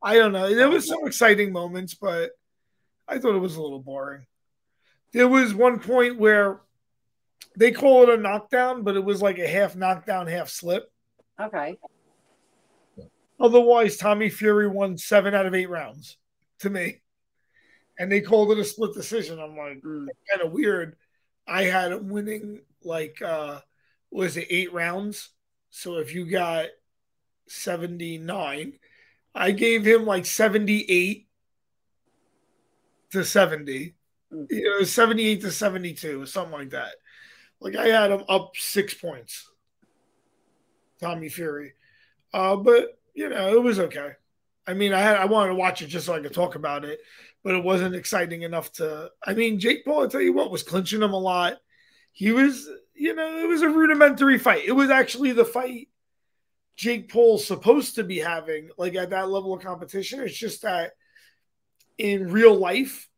[0.03, 0.55] I don't know.
[0.55, 2.31] There was some exciting moments, but
[3.07, 4.25] I thought it was a little boring.
[5.13, 6.63] There was one point where
[7.57, 10.91] they call it a knockdown, but it was like a half knockdown, half slip.
[11.39, 11.79] Okay.
[13.39, 16.17] Otherwise, Tommy Fury won seven out of eight rounds
[16.61, 17.03] to me.
[17.99, 19.39] And they called it a split decision.
[19.39, 20.09] I'm like, Mm.
[20.31, 20.97] kind of weird.
[21.47, 23.61] I had him winning like uh
[24.11, 25.31] was it eight rounds?
[25.71, 26.67] So if you got
[27.49, 28.79] 79,
[29.35, 31.29] I gave him like 78
[33.11, 33.95] to 70.
[34.33, 34.47] Mm.
[34.51, 36.95] It was 78 to 72 or something like that.
[37.61, 39.49] Like I had him up six points.
[41.01, 41.73] Tommy Fury.
[42.33, 44.13] Uh, but you know, it was okay.
[44.67, 46.85] I mean, I had I wanted to watch it just so I could talk about
[46.85, 47.01] it,
[47.45, 49.11] but it wasn't exciting enough to.
[49.25, 51.59] I mean, Jake Paul, I tell you what, was clinching him a lot.
[52.13, 54.65] He was, you know, it was a rudimentary fight.
[54.65, 55.89] It was actually the fight
[56.77, 60.21] Jake Paul's supposed to be having, like at that level of competition.
[60.21, 60.93] It's just that
[61.99, 63.09] in real life,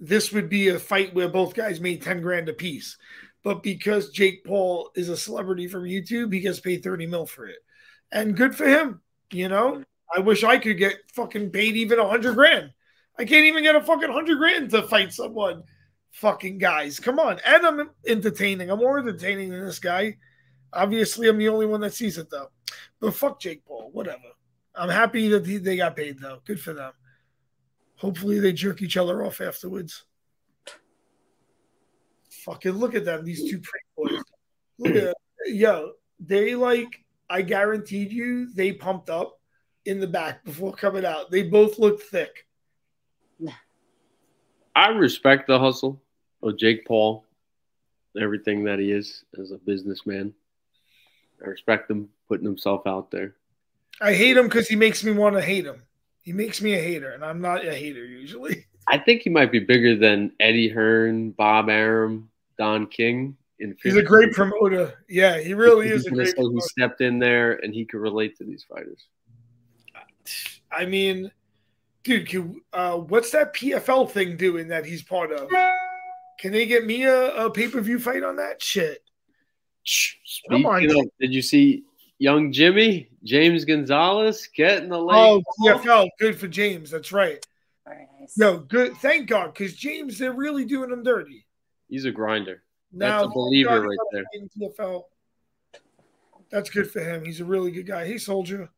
[0.00, 2.98] this would be a fight where both guys made 10 grand apiece.
[3.42, 7.46] But because Jake Paul is a celebrity from YouTube, he gets paid 30 mil for
[7.46, 7.58] it.
[8.10, 9.00] And good for him.
[9.30, 9.82] You know,
[10.14, 12.72] I wish I could get fucking paid even a hundred grand.
[13.18, 15.62] I can't even get a fucking hundred grand to fight someone.
[16.12, 17.38] Fucking guys, come on.
[17.46, 18.70] And I'm entertaining.
[18.70, 20.16] I'm more entertaining than this guy.
[20.72, 22.50] Obviously, I'm the only one that sees it though.
[23.00, 24.22] But fuck Jake Paul, whatever.
[24.74, 26.40] I'm happy that he, they got paid though.
[26.44, 26.92] Good for them.
[27.96, 30.04] Hopefully, they jerk each other off afterwards.
[32.44, 34.22] Fucking look at them, these two prick boys.
[34.78, 35.14] Look at
[35.46, 37.04] yo, they like.
[37.28, 39.40] I guaranteed you, they pumped up
[39.84, 41.30] in the back before coming out.
[41.30, 42.45] They both look thick.
[44.76, 46.02] I respect the hustle
[46.42, 47.24] of Jake Paul,
[48.20, 50.34] everything that he is as a businessman.
[51.42, 53.36] I respect him putting himself out there.
[54.02, 55.82] I hate him because he makes me want to hate him.
[56.20, 58.66] He makes me a hater, and I'm not a hater usually.
[58.86, 63.34] I think he might be bigger than Eddie Hearn, Bob Arum, Don King.
[63.58, 65.02] In He's a great promoter.
[65.08, 68.44] Yeah, he really is a great He stepped in there and he could relate to
[68.44, 69.06] these fighters.
[70.70, 71.30] I mean,
[72.06, 75.48] dude, can, uh, what's that PFL thing doing that he's part of?
[76.38, 79.02] Can they get me a, a pay per view fight on that shit?
[80.50, 80.84] Come on.
[80.84, 81.84] Of, did you see
[82.18, 85.16] young Jimmy James Gonzalez getting the leg?
[85.16, 86.90] Oh, PFL, good for James.
[86.90, 87.44] That's right.
[87.84, 88.38] Very nice.
[88.38, 88.96] No, good.
[88.98, 91.44] Thank God, because James, they're really doing him dirty.
[91.88, 92.62] He's a grinder.
[92.92, 94.24] Now, That's a believer right there.
[94.34, 95.02] in PFL.
[96.50, 97.24] That's good for him.
[97.24, 98.06] He's a really good guy.
[98.06, 98.70] Hey, Soldier.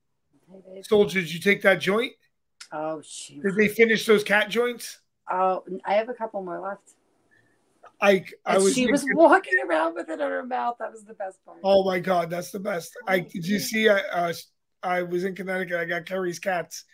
[0.83, 2.13] Soldier, did you take that joint?
[2.73, 3.43] Oh shoot.
[3.43, 4.99] Did they finish those cat joints?
[5.31, 6.95] Oh, I have a couple more left.
[8.01, 8.75] I, I And was.
[8.75, 10.77] she was walking around with it in her mouth.
[10.79, 11.59] That was the best part.
[11.65, 12.93] Oh my god, that's the best.
[13.07, 13.89] I did you see?
[13.89, 14.33] I uh,
[14.83, 15.77] I was in Connecticut.
[15.77, 16.85] I got Kerry's cats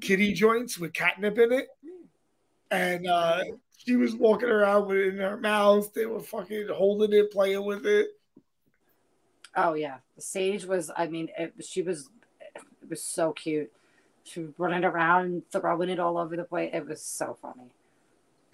[0.00, 1.66] kitty joints with catnip in it,
[2.70, 3.42] and uh,
[3.76, 5.92] she was walking around with it in her mouth.
[5.92, 8.08] They were fucking holding it, playing with it.
[9.56, 10.90] Oh yeah, Sage was.
[10.96, 12.10] I mean, it, she was.
[12.56, 13.70] It was so cute.
[14.28, 16.70] She was running around, throwing it all over the place.
[16.72, 17.70] It was so funny.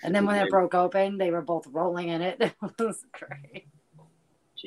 [0.02, 2.40] And then when it broke open, they were both rolling in it.
[2.62, 3.66] It was great.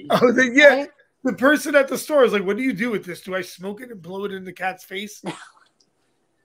[0.09, 0.67] Oh, the, yeah.
[0.67, 0.89] Right?
[1.23, 3.21] The person at the store is like, "What do you do with this?
[3.21, 5.23] Do I smoke it and blow it in the cat's face?"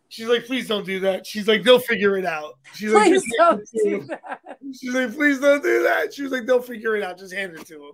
[0.08, 3.22] She's like, "Please don't do that." She's like, "They'll figure it out." She's like, Please
[3.22, 4.58] "Just don't do him." that.
[4.72, 7.18] She's like, "Please don't do that." She was like, "They'll figure it out.
[7.18, 7.92] Just hand it to him."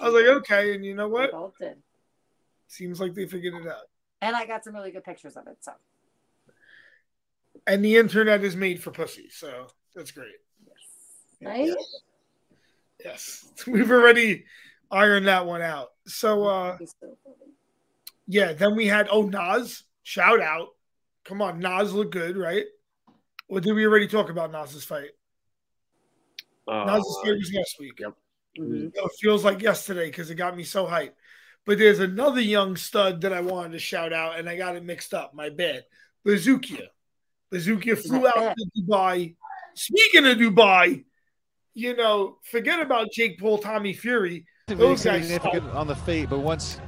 [0.00, 1.30] I was like, "Okay." And you know what?
[2.68, 3.88] Seems like they figured it out.
[4.20, 5.58] And I got some really good pictures of it.
[5.60, 5.72] So
[7.66, 10.34] And the internet is made for pussy, so that's great.
[11.42, 11.72] right?
[13.04, 14.44] Yes, we've already
[14.90, 15.88] ironed that one out.
[16.06, 17.52] So, uh, It's so funny.
[18.26, 20.68] yeah, then we had oh Nas, shout out.
[21.24, 22.64] Come on, Nas looked good, right?
[23.48, 25.10] Or did we already talk about Nas's fight?
[26.68, 27.98] Uh, Nas's fight was last week.
[27.98, 28.14] yep.
[28.58, 28.92] Mhm.
[28.94, 31.12] It feels like yesterday because it got me so hyped.
[31.66, 34.84] But there's another young stud that I wanted to shout out, and I got it
[34.84, 35.34] mixed up.
[35.34, 35.84] My bad.
[36.26, 36.88] Bazookia.
[37.52, 39.34] Bazookia flew Not out to Dubai.
[39.74, 41.04] Speaking of Dubai,
[41.74, 44.46] you know, forget about Jake Paul, Tommy Fury.
[44.68, 46.80] Those guys significant on the feet, but once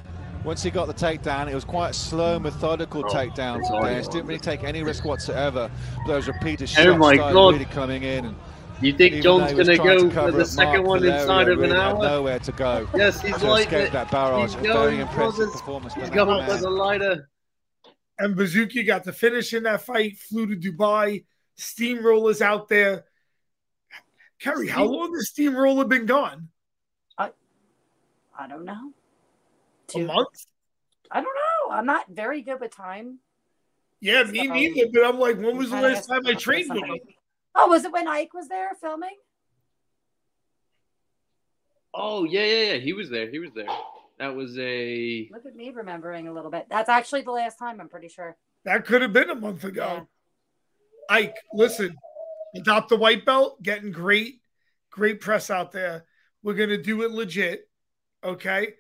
[0.45, 3.79] once he got the takedown, it was quite a slow, methodical Oh, takedown it's from
[3.79, 5.71] all Didn't really take any risk whatsoever.
[6.07, 7.53] Those repeated Oh shots my started God.
[7.55, 8.27] really coming in.
[8.27, 8.37] And
[8.81, 11.49] You think even Jones though he was gonna go for the second one Valerio, inside
[11.49, 12.03] of an really hour?
[12.03, 12.89] nowhere to go.
[12.95, 14.51] Yes, he's to like escape that barrage.
[14.51, 15.95] he's A very going impressive for performance.
[15.95, 16.49] He's that going man.
[16.49, 17.29] for the lighter.
[18.19, 21.25] And Bazookia got the finish in that fight, flew to Dubai.
[21.59, 23.05] Steamroller's out there.
[24.39, 26.49] Kerry, how long has Steamroller been gone?
[27.19, 27.31] I
[28.39, 28.93] I don't know.
[29.89, 30.47] A Two- month?
[31.11, 31.75] I don't know.
[31.75, 33.19] I'm not very good with time.
[34.01, 34.91] Yeah, me So- neither.
[34.93, 36.99] But I'm like, when was the last time I trained with him?
[37.55, 39.17] Oh, was it when Ike was there filming?
[41.95, 42.79] Oh yeah, yeah, yeah.
[42.79, 43.31] He was there.
[43.31, 43.67] He was there.
[44.19, 46.67] That was a Look at me remembering a little bit.
[46.71, 47.81] That's actually the last time.
[47.81, 48.37] I'm pretty sure.
[48.65, 49.69] That could have been a month Yeah.
[49.71, 50.09] ago.
[51.09, 51.95] Ike, listen,
[52.57, 54.41] adopt the white belt, getting great,
[54.91, 56.07] great press out there.
[56.43, 57.69] We're gonna do it legit.
[58.25, 58.75] Okay.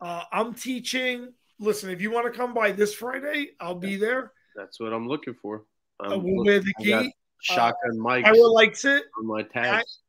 [0.00, 1.32] Uh, I'm teaching.
[1.58, 4.32] Listen, if you want to come by this Friday, I'll be there.
[4.54, 5.64] that's what I'm looking for.
[5.98, 7.14] Uh, I'm we'll wear the I got gi.
[7.40, 9.04] shotgun mics Ira likes it.
[9.18, 10.00] on my tags.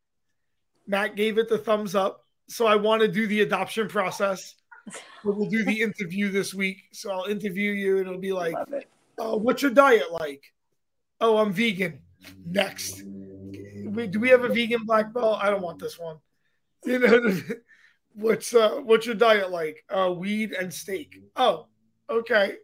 [0.86, 2.26] Matt gave it the thumbs up.
[2.50, 4.56] So I want to do the adoption process.
[5.24, 6.84] We'll do the interview this week.
[6.92, 8.90] So I'll interview you and it'll be like, it.
[9.18, 10.44] uh, what's your diet like?
[11.22, 12.02] Oh, I'm vegan.
[12.46, 12.98] Next.
[12.98, 15.40] Do we have a vegan black belt?
[15.42, 16.18] I don't want this one.
[16.86, 17.34] You know,
[18.14, 19.86] what's uh, what's your diet like?
[19.90, 21.18] Uh, weed and steak.
[21.38, 21.68] Oh,
[22.10, 22.56] okay.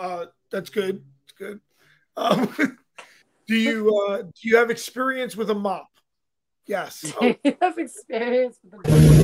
[0.00, 1.04] Uh, that's good.
[1.24, 1.60] It's good.
[2.16, 2.78] Um,
[3.46, 5.88] do you uh, do you have experience with a mop?
[6.66, 7.12] Yes.
[7.20, 9.16] Oh, you have experience with the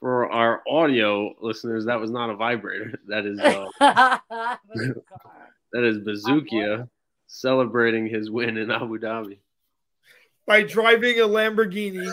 [0.00, 3.00] For our audio listeners, that was not a vibrator.
[3.08, 3.68] That is uh,
[5.72, 6.88] that is Bazookia
[7.26, 9.38] celebrating his win in Abu Dhabi.
[10.46, 12.06] by driving a Lamborghini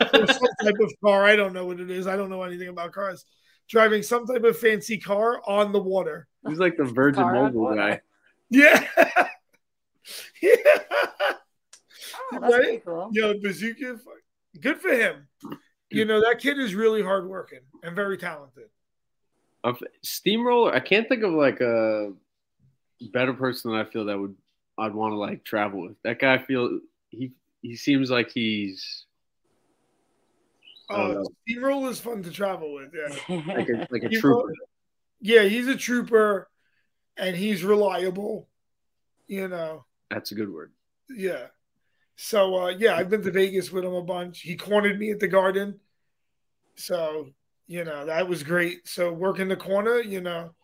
[0.00, 1.24] or some type of car.
[1.24, 2.06] I don't know what it is.
[2.06, 3.24] I don't know anything about cars.
[3.68, 6.26] Driving some type of fancy car on the water.
[6.46, 8.00] He's like the Virgin Mobile guy.
[8.50, 8.86] Yeah.
[10.42, 10.54] yeah.
[10.74, 12.84] Oh, that's pretty Right?
[12.84, 13.08] cool.
[13.12, 13.98] Yo, Bazooka,
[14.60, 15.28] good for him.
[15.92, 18.68] You know, that kid is really hardworking and very talented.
[20.02, 22.12] Steamroller, I can't think of like a
[23.12, 24.34] better person that I feel that would
[24.78, 25.96] I'd want to like travel with.
[26.04, 29.06] That guy I feel he he seems like he's
[30.90, 31.24] Oh, know.
[31.48, 32.92] Steamroller is fun to travel with.
[32.94, 33.36] Yeah.
[33.54, 34.48] like a like a He trooper.
[34.48, 34.56] wrote-
[35.20, 36.48] Yeah, he's a trooper
[37.16, 38.48] and he's reliable.
[39.28, 40.72] You know, That's a good word.
[41.08, 41.46] Yeah.
[42.24, 44.42] So uh yeah, I've been to Vegas with him a bunch.
[44.42, 45.80] He cornered me at the garden.
[46.76, 47.30] So,
[47.66, 48.86] you know, that was great.
[48.86, 50.54] So working the corner, you know,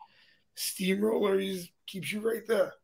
[0.55, 2.75] steamroller he's keeps you right there.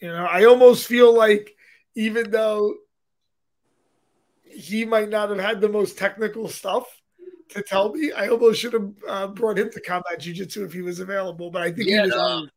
[0.00, 1.54] You know, I almost feel like
[1.96, 2.76] even though
[4.42, 6.86] he might not have had the most technical stuff
[7.50, 10.80] to tell me, I almost should have uh, brought him to combat jiu-jitsu if he
[10.80, 11.50] was available.
[11.50, 12.48] But I think Yeah, he was no.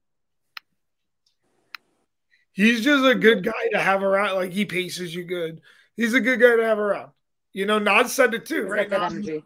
[2.54, 4.36] He's just a good guy to have around.
[4.36, 5.62] Like he paces you good.
[5.96, 7.12] He's a good guy to have around.
[7.54, 8.90] You know, Nod said it too, He's right?
[8.90, 9.44] got Nod- energy.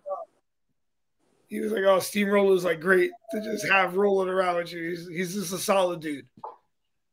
[1.47, 4.89] he was like, "Oh, Steamroller's like great to just have rolling around with you.
[4.89, 6.25] He's, he's just a solid dude."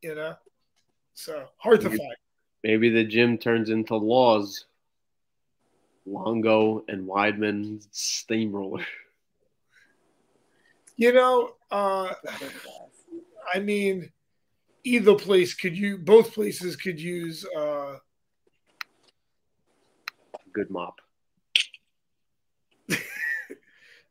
[0.03, 0.35] You know,
[1.15, 2.17] so hard to Maybe- find.
[2.65, 4.67] Maybe the gym turns into laws.
[6.07, 8.85] Longo and Weidman steamroller.
[10.97, 12.13] You know, uh,
[13.55, 14.11] I mean,
[14.85, 17.97] either place could you, both places could use uh,
[20.53, 21.01] Good mop.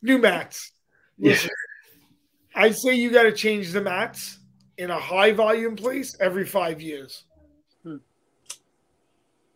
[0.01, 0.71] new mats.
[1.17, 1.37] Yeah.
[2.55, 4.39] I'd say you got to change the mats
[4.77, 7.23] in a high volume place every five years.
[7.83, 7.97] Hmm.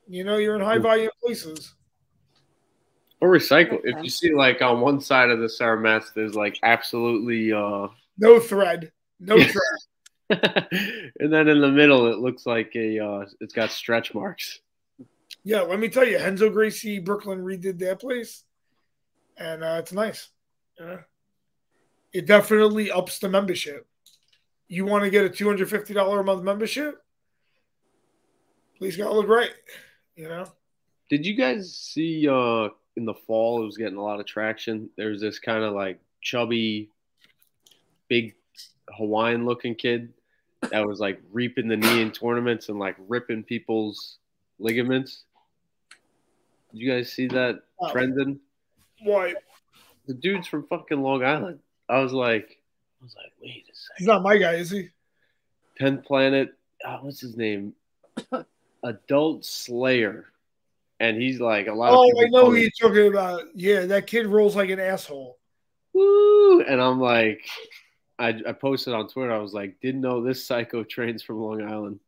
[0.07, 1.73] You know, you're in high volume places.
[3.19, 3.83] Or recycle.
[3.83, 7.51] Makes If you see like on one side of the Sarah mats, there's like absolutely
[7.51, 7.87] uh
[8.19, 9.79] No thread, no thread.
[10.29, 14.59] and then in the middle it looks like a uh it's got stretch marks.
[15.43, 18.43] yeah, let me tell you, Renzo Gracie Brooklyn redid that place,
[19.37, 20.29] and uh, it's nice.
[20.79, 20.97] Yeah.
[22.11, 23.85] It definitely ups the membership.
[24.67, 27.01] You want to get a two hundred fifty dollar a month membership?
[28.77, 29.51] Please gotta look right.
[30.15, 30.45] You know.
[31.09, 34.89] Did you guys see uh in the fall it was getting a lot of traction?
[34.97, 36.89] There's this kind of like chubby
[38.07, 38.35] big
[38.97, 40.13] Hawaiian looking kid
[40.71, 44.17] that was like reaping the knee in tournaments and like ripping people's
[44.59, 45.23] ligaments.
[46.71, 47.91] Did you guys see that Oh.
[47.91, 48.39] trending?
[49.03, 49.33] Why?
[50.07, 51.59] The dude's from fucking Long Island.
[51.89, 52.59] I was like,
[53.01, 53.95] I was like, wait a second.
[53.97, 54.89] He's not my guy, is he?
[55.77, 56.53] Tenth Planet.
[56.83, 57.73] Uh, what's his name?
[58.83, 60.25] Adult Slayer.
[60.99, 62.23] And he's like a lot Oh, of people.
[62.23, 63.43] I know who you're talking about.
[63.53, 65.37] Yeah, that kid rolls like an asshole.
[65.93, 66.61] Woo!
[66.61, 67.41] And I'm like,
[68.17, 69.33] I, I posted on Twitter.
[69.33, 71.99] I was like, didn't know this psycho trains from Long Island.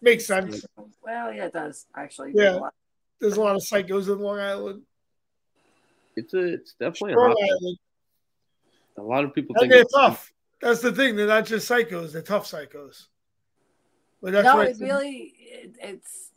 [0.00, 0.66] Makes sense.
[1.02, 2.32] Well, yeah, it does actually.
[2.34, 2.58] Yeah.
[3.20, 4.82] There's a lot of psychos in Long Island.
[6.16, 7.78] It's a, it's definitely a, Strong Island.
[8.98, 10.32] a lot of people And think they're it's- tough.
[10.60, 11.16] That's the thing.
[11.16, 12.12] They're not just psychos.
[12.12, 13.06] They're tough psychos.
[14.22, 16.30] But that's no, what it really, it, it's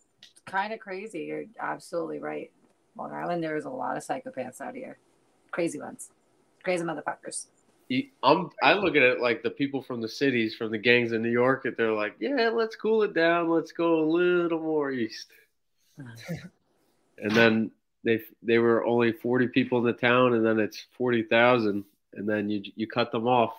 [0.45, 1.25] kind of crazy.
[1.25, 2.51] You're absolutely right.
[2.97, 4.97] Long Island, there's a lot of psychopaths out here.
[5.51, 6.09] Crazy ones.
[6.63, 7.45] Crazy motherfuckers.
[7.88, 11.12] You- I'm I look at it like the people from the cities, from the gangs
[11.12, 14.60] in New York, that they're like, yeah, let's cool it down, let's go a little
[14.60, 15.28] more east.
[15.98, 17.71] and then
[18.04, 22.50] they they were only 40 people in the town, and then it's 40,000, and then
[22.50, 23.54] you you cut them off.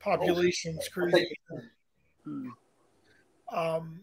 [0.00, 1.38] Population's crazy.
[2.24, 2.48] Hmm.
[3.52, 4.00] Um,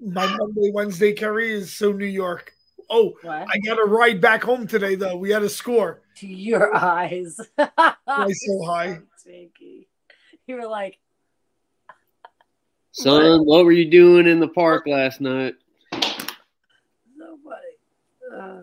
[0.00, 2.54] my Monday, Wednesday carry is so New York.
[2.90, 3.46] Oh, What?
[3.52, 5.16] I got a ride back home today though.
[5.16, 6.02] We had a score.
[6.16, 7.38] to your eyes.
[7.56, 9.00] Why so high?
[9.24, 9.88] Jinky.
[10.46, 10.98] You were like,
[12.92, 15.54] Son, what were you doing in the park last night?
[17.16, 17.56] nobody.
[18.34, 18.60] Uh,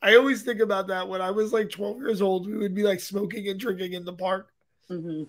[0.00, 2.46] I always think about that when I was like 12 years old.
[2.46, 4.48] We would be like smoking and drinking in the park.
[4.90, 5.28] mhm.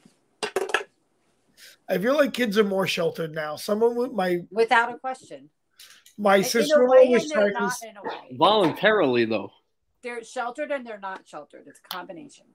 [1.89, 3.58] I feel like kids are more sheltered now.
[3.58, 5.50] Someone with my Without a question.
[6.17, 7.52] My In- sister in a way, was and to.
[7.52, 8.36] not in a way.
[8.38, 9.52] Voluntarily, though.
[10.02, 11.63] They're sheltered and they're not sheltered.
[11.67, 12.45] It's a combination.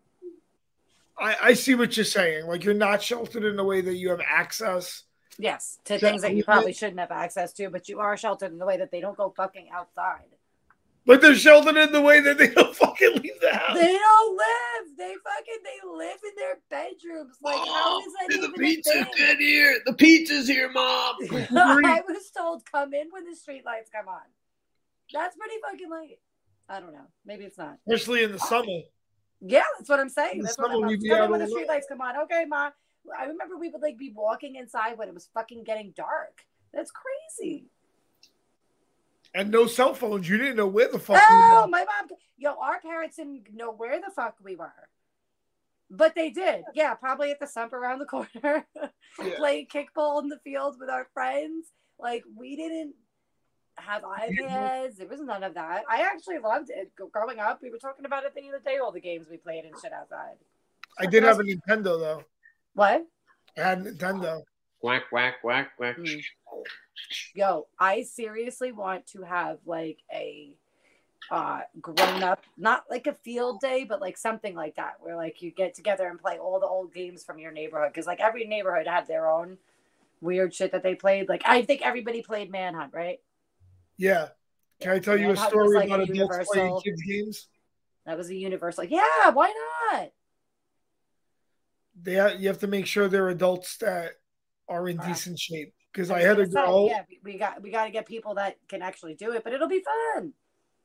[1.19, 2.47] I, I see what you're saying.
[2.47, 5.03] Like you're not sheltered in the way that you have access.
[5.39, 8.53] Yes, to Yeah, things that you probably shouldn't have access to, but you are sheltered
[8.53, 10.27] in the way that they don't go fucking outside.
[11.09, 13.79] But they're sheltered in the way that they don't fucking leave the house.
[13.79, 14.97] They don't live.
[14.99, 17.37] They fucking they live in their bedrooms.
[17.43, 19.37] Like how oh, is that even a thing?
[19.41, 19.79] here.
[19.87, 21.17] The pizza's here, mom.
[21.33, 24.21] I was told come in when the street lights come on.
[25.11, 26.19] That's pretty fucking late.
[26.69, 27.07] I don't know.
[27.25, 27.79] Maybe it's not.
[27.89, 28.81] Especially in the uh, summer.
[29.41, 30.33] Yeah, that's what I'm saying.
[30.33, 31.75] In the That's what I'm we'd be come in out when the all street night.
[31.77, 32.19] lights come on.
[32.25, 32.69] Okay, ma.
[33.19, 36.43] I remember we would like be walking inside when it was fucking getting dark.
[36.75, 37.65] That's crazy.
[39.35, 40.29] And no cell phones.
[40.29, 41.69] You didn't know where the fuck Oh, we were.
[41.69, 42.09] my mom.
[42.37, 44.73] Yo, our parents didn't know where the fuck we were.
[45.91, 46.65] But they did.
[46.75, 48.67] Yeah, probably at the sump around the corner,
[49.37, 51.67] playing kickball in the field with our friends.
[51.99, 52.95] Like, we didn't
[53.79, 54.97] have iPads.
[54.97, 55.85] There was none of that.
[55.89, 56.93] I actually loved it.
[57.13, 59.65] Growing up, we were talking about it the other day, all the games we played
[59.65, 60.37] and shit outside.
[60.99, 62.23] I did have a Nintendo though.
[62.75, 63.07] What?
[63.57, 64.43] I had a Nintendo.
[64.83, 65.97] Whack, whack, whack, whack.
[65.97, 66.23] Mm.
[67.35, 70.55] Yo, I seriously want to have like a
[71.31, 75.43] uh grown up not like a field day but like something like that where like
[75.43, 78.47] you get together and play all the old games from your neighborhood because like every
[78.47, 79.59] neighborhood had their own
[80.23, 83.19] weird shit that they played like i think everybody played manhunt right
[83.99, 84.29] Yeah.
[84.81, 87.49] Can I tell you a Manhunt story like about a adults playing kids games?
[88.07, 89.53] that was a universal like yeah why
[89.93, 90.11] not
[92.01, 94.13] They ha- you have to make sure they're adults that
[94.69, 95.75] are in decent shape.
[95.93, 97.91] Because I I had a gonna say, girl, yeah we- we got we got to
[97.91, 99.83] get people that can actually do it but it'll be
[100.17, 100.33] fun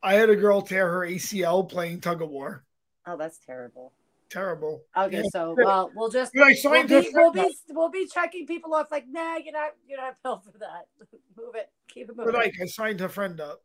[0.01, 2.63] I had a girl tear her ACL playing tug of war.
[3.05, 3.93] oh that's terrible
[4.29, 4.81] Terrible.
[4.97, 5.29] okay Yeah.
[5.31, 8.73] so well we'll just But I We'll signed be, we'll be we'll be checking people
[8.73, 10.87] off like nah you're not you're not built for that
[11.37, 13.61] move it keep it moving But like, I signed her friend up.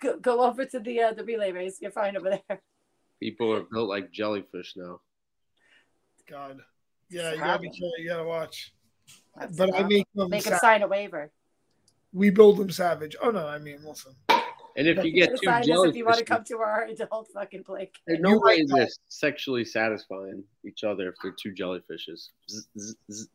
[0.00, 2.60] go, go over to the uh, the relay race you're fine over there
[3.20, 5.00] People are built like jellyfish now.
[6.28, 6.60] God.
[7.10, 7.92] Yeah, you gotta be careful.
[7.98, 8.74] You gotta watch.
[9.36, 10.30] That's But I make them.
[10.30, 11.30] make him sign a waiver
[12.14, 13.16] we build them savage.
[13.20, 14.14] Oh no, I mean, listen.
[14.76, 17.28] And if you get two sign this if you want to come to our adult
[17.32, 22.30] fucking play there's no way like they're sexually satisfying each other if they're two jellyfishes.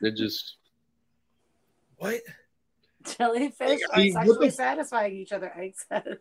[0.00, 0.56] They're just
[1.98, 2.20] What?
[3.04, 6.16] jellyfish I are mean, sexually satisfying each other Ike says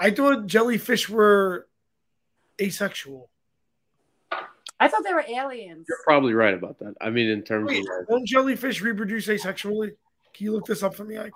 [0.00, 1.68] I thought jellyfish were
[2.60, 3.30] asexual.
[4.80, 6.94] I thought they were aliens you're probably right about that.
[7.00, 9.92] I mean, in terms Wait, of don't jellyfish reproduce asexually?
[10.34, 11.32] Can you look this up for me, Ike?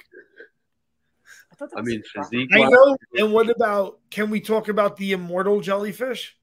[1.52, 2.50] I, thought that I mean, a- physique.
[2.52, 2.96] I know.
[3.14, 4.00] And what about?
[4.10, 6.36] Can we talk about the immortal jellyfish?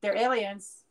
[0.00, 0.82] they're aliens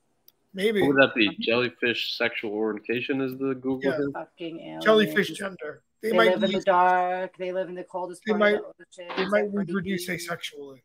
[0.55, 1.27] Maybe What would that be?
[1.27, 3.97] Um, jellyfish sexual orientation is the Google Yeah.
[3.97, 4.11] thing?
[4.13, 5.83] fucking aliens jellyfish gender.
[6.01, 6.31] They, they, might.
[6.31, 9.13] live in the dark they live in the coldest They part might- of the ocean
[9.17, 10.81] they might They're reproduce asexually.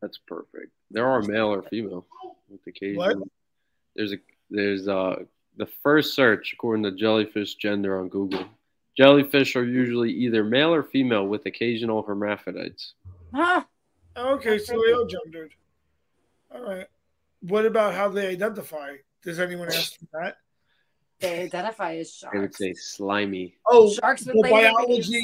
[0.00, 0.72] That's perfect.
[0.90, 2.06] There are male or female
[2.48, 2.96] with occasion.
[2.96, 3.18] What?
[3.94, 5.16] There's a there's uh
[5.56, 8.44] the first search according to jellyfish gender on Google.
[8.96, 12.94] Jellyfish are usually either male or female with occasional hermaphrodites.
[13.34, 13.62] Huh?
[14.16, 15.54] Okay, so they are gendered.
[16.52, 16.86] All right.
[17.40, 18.96] What about how they identify?
[19.22, 20.36] Does anyone ask you that?
[21.20, 22.36] They identify as sharks.
[22.36, 23.54] I would say slimy.
[23.66, 25.22] Oh, Sharks well, biology.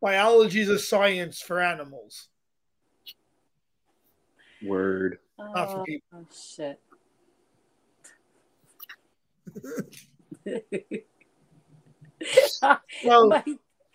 [0.00, 2.28] Biology is a science for animals,
[4.64, 5.18] Word.
[5.38, 5.84] Oh,
[6.14, 6.80] oh, shit.
[13.04, 13.44] Well, my,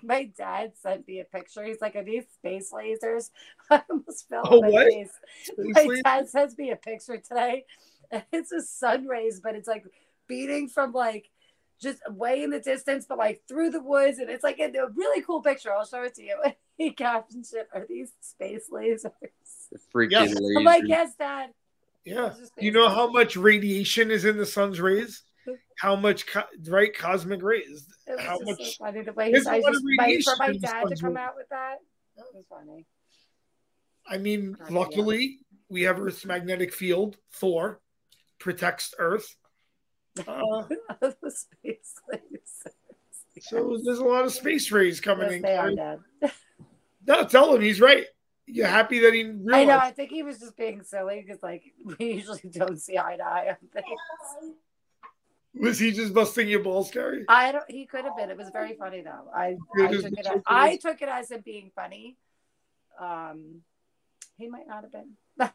[0.03, 1.63] my dad sent me a picture.
[1.63, 3.32] He's like, Are these space lasers?
[3.70, 4.88] I almost fell Oh, on my what?
[4.88, 5.11] face.
[5.43, 6.03] Space My lasers?
[6.03, 7.65] dad sends me a picture today.
[8.11, 9.86] And it's a sun rays, but it's like
[10.28, 11.30] beating from like
[11.82, 14.89] just way in the distance, but like through the woods, and it's like a, a
[14.89, 15.74] really cool picture.
[15.74, 16.38] I'll show it to you.
[16.84, 17.67] he captioned shit.
[17.73, 19.05] Are these space lasers?
[19.93, 20.36] Freaking Yes.
[20.38, 20.88] I'm like, laser.
[20.88, 21.49] yes, Dad.
[22.05, 22.34] Yeah.
[22.57, 25.23] You know space how much radiation is in the sun's rays?
[25.80, 26.93] How much, co- right?
[26.97, 27.88] Cosmic rays.
[28.07, 28.78] It was How just much?
[28.78, 30.84] so funny the way There's he's a I lot of just wait for my dad
[30.89, 31.17] to come rays.
[31.19, 31.75] out with that.
[32.17, 32.86] That was funny.
[34.07, 34.88] I mean, Crack me up.
[34.89, 35.38] luckily,
[35.69, 37.17] we have Earth's magnetic field.
[37.34, 37.80] Thor
[38.39, 39.36] protects Earth.
[40.19, 40.63] Uh,
[41.01, 42.71] the space lasers.
[43.41, 45.41] so there's a lot of space rays coming Yes, in.
[45.43, 45.99] they are, Dad.
[47.08, 48.05] No, tell him he's right.
[48.45, 49.53] You're happy that he realized?
[49.53, 49.78] I know.
[49.78, 51.64] I think he was just being silly because, like,
[51.99, 54.53] we usually don't see eye to eye on things.
[55.60, 57.26] Was he just busting your balls, Gary?
[57.28, 57.70] I don't.
[57.70, 58.30] He could have been.
[58.30, 59.32] It was very funny though.
[59.34, 60.28] I, I took it.
[60.28, 62.16] As, I took it as him being funny.
[62.99, 63.62] Um,
[64.38, 65.14] he might not have been.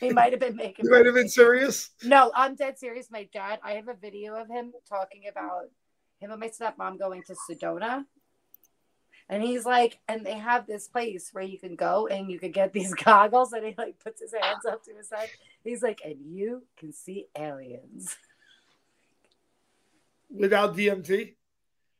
[0.00, 0.84] he might have been making.
[0.84, 1.90] You might have been serious.
[2.02, 3.10] No, I'm dead serious.
[3.10, 3.60] My dad.
[3.62, 5.66] I have a video of him talking about
[6.18, 8.04] him and my stepmom going to Sedona.
[9.28, 12.52] And he's like, and they have this place where you can go and you can
[12.52, 15.30] get these goggles, and he like puts his hands up to his head.
[15.64, 18.16] He's like, and you can see aliens.
[20.30, 21.34] Without DMT?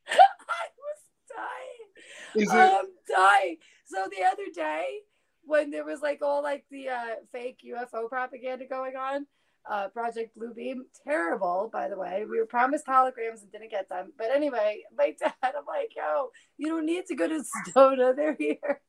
[0.09, 2.43] I was dying.
[2.43, 2.57] Is it?
[2.57, 3.57] I'm dying.
[3.85, 5.01] So the other day,
[5.45, 9.27] when there was like all like the uh, fake UFO propaganda going on,
[9.71, 12.25] uh, Project Bluebeam, terrible, by the way.
[12.29, 14.13] We were promised holograms and didn't get them.
[14.17, 18.15] But anyway, my dad, I'm like, yo, you don't need to go to Sedona.
[18.15, 18.81] They're here.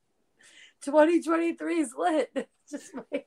[0.84, 2.50] 2023 is lit.
[2.70, 3.26] Just wait.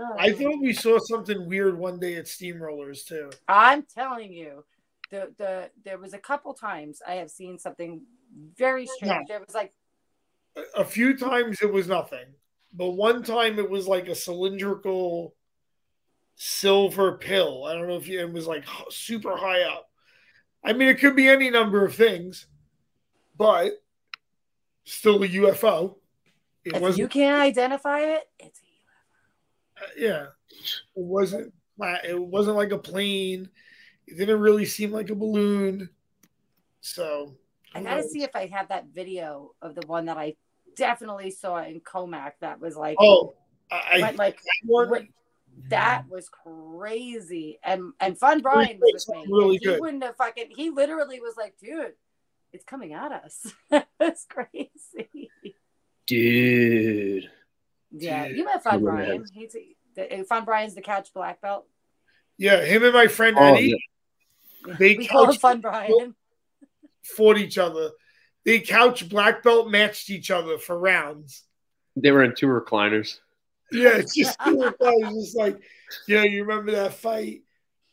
[0.00, 3.30] Oh, I thought we saw something weird one day at Steamrollers too.
[3.48, 4.64] I'm telling you,
[5.10, 8.02] the the there was a couple times I have seen something
[8.56, 9.26] very strange.
[9.28, 9.72] There was like
[10.76, 12.26] A few times it was nothing,
[12.72, 15.34] but one time it was like a cylindrical
[16.36, 17.64] silver pill.
[17.64, 19.90] I don't know if you, it was like super high up.
[20.64, 22.46] I mean, it could be any number of things,
[23.36, 23.72] but
[24.84, 25.96] still a UFO.
[26.64, 26.98] It if wasn't.
[26.98, 28.60] you can't identify it, it's
[29.80, 31.52] uh, yeah, it wasn't.
[32.04, 33.48] It wasn't like a plane.
[34.06, 35.90] It didn't really seem like a balloon.
[36.80, 37.36] So
[37.74, 40.34] I gotta see if I have that video of the one that I
[40.78, 43.34] definitely saw in Commack that was like Oh,
[43.70, 45.02] I, went like one, what-
[45.68, 47.58] that was crazy.
[47.64, 49.24] And and Fun Brian was with me.
[49.28, 49.80] Really he good.
[49.80, 51.92] wouldn't have fucking he literally was like, dude,
[52.52, 53.52] it's coming at us.
[54.00, 55.30] it's crazy.
[56.06, 57.28] Dude.
[57.92, 58.36] Yeah, Dude.
[58.36, 59.08] you met Fun Brian.
[59.08, 59.24] man.
[59.32, 59.54] He's
[59.94, 61.66] the, Fun Brian's the couch black belt.
[62.36, 63.74] yeah, him and my friend Oh, Eddie
[64.66, 64.74] yeah.
[64.78, 66.14] They we call him couch- Fun Brian.
[67.02, 67.90] fought each other.
[68.48, 71.42] They couch black belt matched each other for rounds.
[71.96, 73.18] They were in two recliners.
[73.70, 74.72] Yeah, it's just cool.
[74.80, 75.60] It's just like,
[76.06, 77.42] yeah, you remember that fight?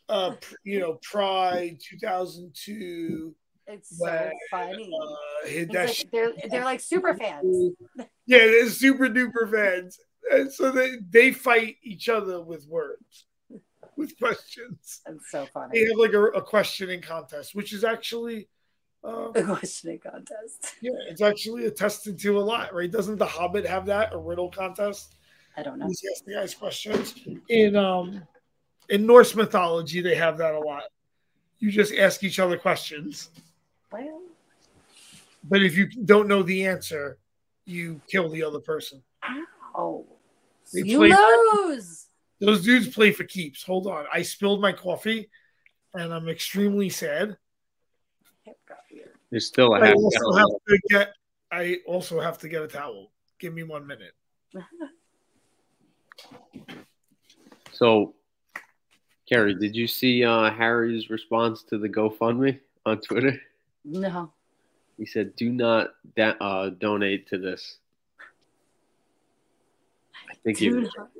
[0.08, 0.32] Uh,
[0.64, 3.34] you know, Pride 2002.
[3.66, 4.90] It's so funny.
[4.98, 6.10] Uh, hit that like, shit.
[6.10, 7.74] they're they're like super fans.
[8.24, 9.98] Yeah, they're super duper fans.
[10.32, 13.26] And so they, they fight each other with words,
[13.94, 15.02] with questions.
[15.06, 15.78] It's so funny.
[15.78, 18.48] They have like a, a questioning contest, which is actually,
[19.28, 20.74] uh, The questioning contest.
[20.80, 22.90] yeah, it's actually attested to a lot, right?
[22.90, 25.14] Doesn't The Hobbit have that, a riddle contest?
[25.56, 25.86] I don't know.
[25.86, 27.14] He's the guys questions.
[27.48, 28.22] In um
[28.88, 30.84] in Norse mythology, they have that a lot.
[31.58, 33.30] You just ask each other questions.
[33.90, 34.20] Well,
[35.44, 37.18] But if you don't know the answer,
[37.64, 39.02] you kill the other person.
[39.76, 40.04] ow.
[40.72, 42.08] They You lose.
[42.40, 43.62] Those dudes play for keeps.
[43.62, 44.04] Hold on.
[44.12, 45.30] I spilled my coffee
[45.94, 47.38] and I'm extremely sad.
[49.26, 49.30] Hip.
[49.30, 51.12] There's still a I half also have to get
[51.50, 53.10] I also have to get a towel.
[53.38, 54.12] Give me one minute.
[57.72, 58.14] So,
[59.28, 63.38] Kerry, did you see uh, Harry's response to the GoFundMe on Twitter?
[63.84, 64.32] No.
[64.96, 67.76] He said, "Do not da- uh, donate to this."
[70.30, 70.90] I think he Do was.
[70.96, 71.10] not,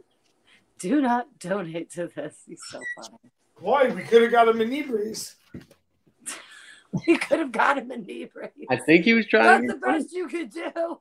[0.79, 2.39] do not donate to this.
[2.49, 3.19] He's so funny.
[3.61, 3.89] Why?
[3.91, 4.81] We could have got him a knee
[7.05, 7.07] brace.
[7.07, 8.51] We could have got him a knee brace.
[8.71, 9.67] I think he was trying.
[9.67, 10.99] That's to the best you could do.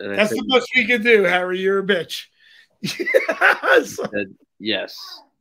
[0.00, 1.60] And I That's the said, best we could do, Harry.
[1.60, 2.24] You're a bitch.
[2.98, 3.98] Yes.
[4.58, 4.96] yes,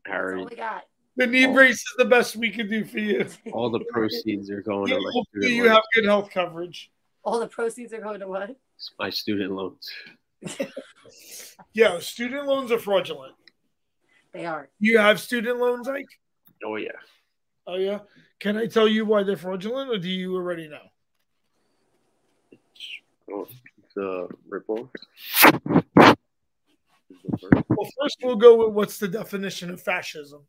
[0.05, 0.39] That's Harry.
[0.39, 0.83] all we got.
[1.17, 3.27] The knee brace is the best we could do for you.
[3.51, 5.73] All the proceeds are going Yeah, to my hopefully you loans.
[5.75, 6.89] have good health coverage.
[7.23, 8.55] All the proceeds are going to what?
[8.97, 9.89] my student loans.
[11.73, 13.35] Yeah, student loans are fraudulent.
[14.33, 14.69] They are.
[14.79, 16.05] You have student loans, Ike?
[16.63, 16.91] Oh yeah.
[17.67, 17.99] Oh yeah.
[18.39, 20.77] Can I tell you why they're fraudulent, or do you already know?
[23.31, 23.47] Oh,
[23.83, 24.89] it's a ripple.
[27.69, 30.43] Well, first we'll go with what's the definition of fascism?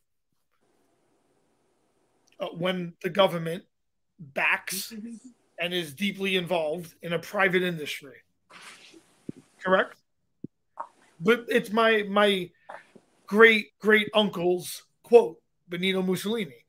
[2.38, 3.64] Uh, when the government
[4.18, 4.94] backs
[5.58, 8.16] and is deeply involved in a private industry.
[9.62, 9.96] Correct?
[11.20, 12.50] But it's my my
[13.26, 15.38] great great uncle's quote,
[15.68, 16.59] Benito Mussolini.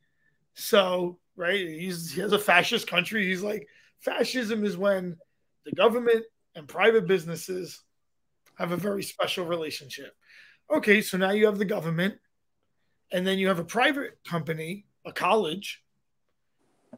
[0.62, 3.26] So, right, he's he has a fascist country.
[3.26, 3.68] He's like,
[4.00, 5.18] fascism is when
[5.66, 6.24] the government
[6.56, 7.82] and private businesses
[8.58, 10.14] have a very special relationship.
[10.72, 12.16] Okay, so now you have the government,
[13.12, 15.82] and then you have a private company, a college,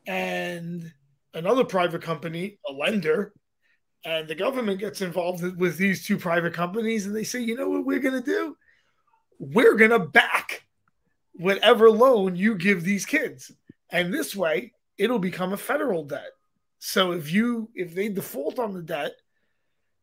[0.05, 0.91] and
[1.33, 3.33] another private company, a lender,
[4.03, 7.69] and the government gets involved with these two private companies, and they say, you know
[7.69, 8.57] what we're going to do?
[9.39, 10.42] We're going to back
[11.33, 13.51] whatever loan you give these kids.
[13.91, 16.31] And this way, it'll become a federal debt.
[16.79, 19.13] So if you if they default on the debt,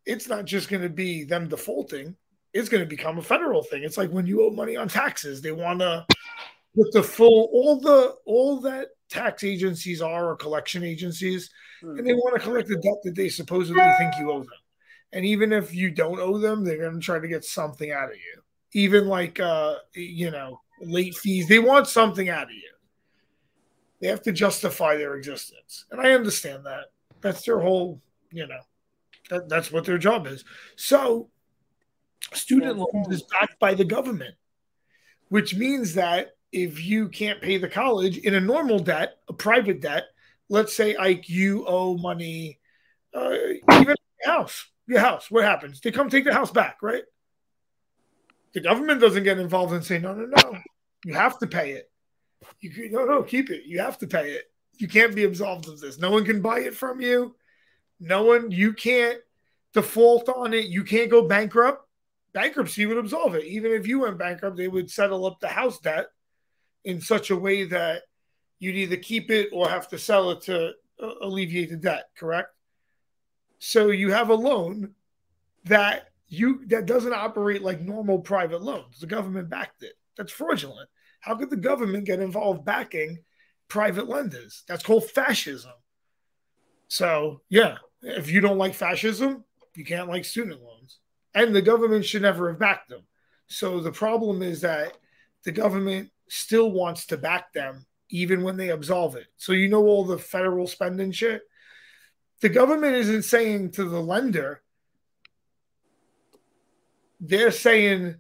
[0.06, 2.16] it's not just going to be them defaulting.
[2.52, 3.84] It's going to become a federal thing.
[3.84, 6.06] It's like when you owe money on taxes, they want to
[6.74, 11.50] put the full all the all that tax agencies are or collection agencies,
[11.82, 14.48] and they want to collect the debt that they supposedly think you owe them.
[15.12, 18.10] And even if you don't owe them, they're going to try to get something out
[18.10, 18.42] of you.
[18.72, 22.62] Even like uh, you know, late fees, they want something out of you.
[24.00, 26.86] They have to justify their existence, and I understand that.
[27.20, 28.00] That's their whole,
[28.30, 28.60] you know,
[29.28, 30.44] that, that's what their job is.
[30.76, 31.28] So,
[32.32, 34.34] student loans is backed by the government,
[35.28, 39.80] which means that if you can't pay the college in a normal debt, a private
[39.80, 40.04] debt,
[40.48, 42.58] let's say like you owe money,
[43.14, 43.34] uh,
[43.70, 45.80] even your house, your house, what happens?
[45.80, 47.04] They come take the house back, right?
[48.52, 50.58] The government doesn't get involved and say, no, no, no,
[51.04, 51.90] you have to pay it.
[52.60, 53.64] You no, no, keep it.
[53.66, 54.44] You have to pay it.
[54.78, 55.98] You can't be absolved of this.
[55.98, 57.36] No one can buy it from you.
[58.00, 59.18] No one, you can't
[59.74, 60.66] default on it.
[60.66, 61.86] You can't go bankrupt.
[62.32, 63.44] Bankruptcy would absolve it.
[63.44, 66.06] Even if you went bankrupt, they would settle up the house debt
[66.84, 68.02] in such a way that
[68.58, 70.72] you'd either keep it or have to sell it to
[71.02, 72.50] uh, alleviate the debt, correct?
[73.58, 74.94] So you have a loan
[75.64, 79.00] that you that doesn't operate like normal private loans.
[79.00, 79.94] The government backed it.
[80.16, 80.88] That's fraudulent.
[81.20, 83.18] How could the government get involved backing
[83.68, 84.62] private lenders?
[84.66, 85.72] That's called fascism.
[86.88, 90.98] So, yeah, if you don't like fascism, you can't like student loans.
[91.34, 93.02] And the government should never have backed them.
[93.48, 94.96] So the problem is that
[95.44, 99.26] the government still wants to back them even when they absolve it.
[99.36, 101.42] So you know all the federal spending shit.
[102.40, 104.62] The government isn't saying to the lender,
[107.20, 108.16] they're saying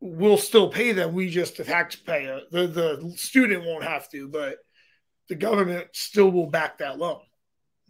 [0.00, 1.12] we'll still pay them.
[1.14, 4.58] We just the taxpayer, the the student won't have to, but
[5.28, 7.20] the government still will back that loan.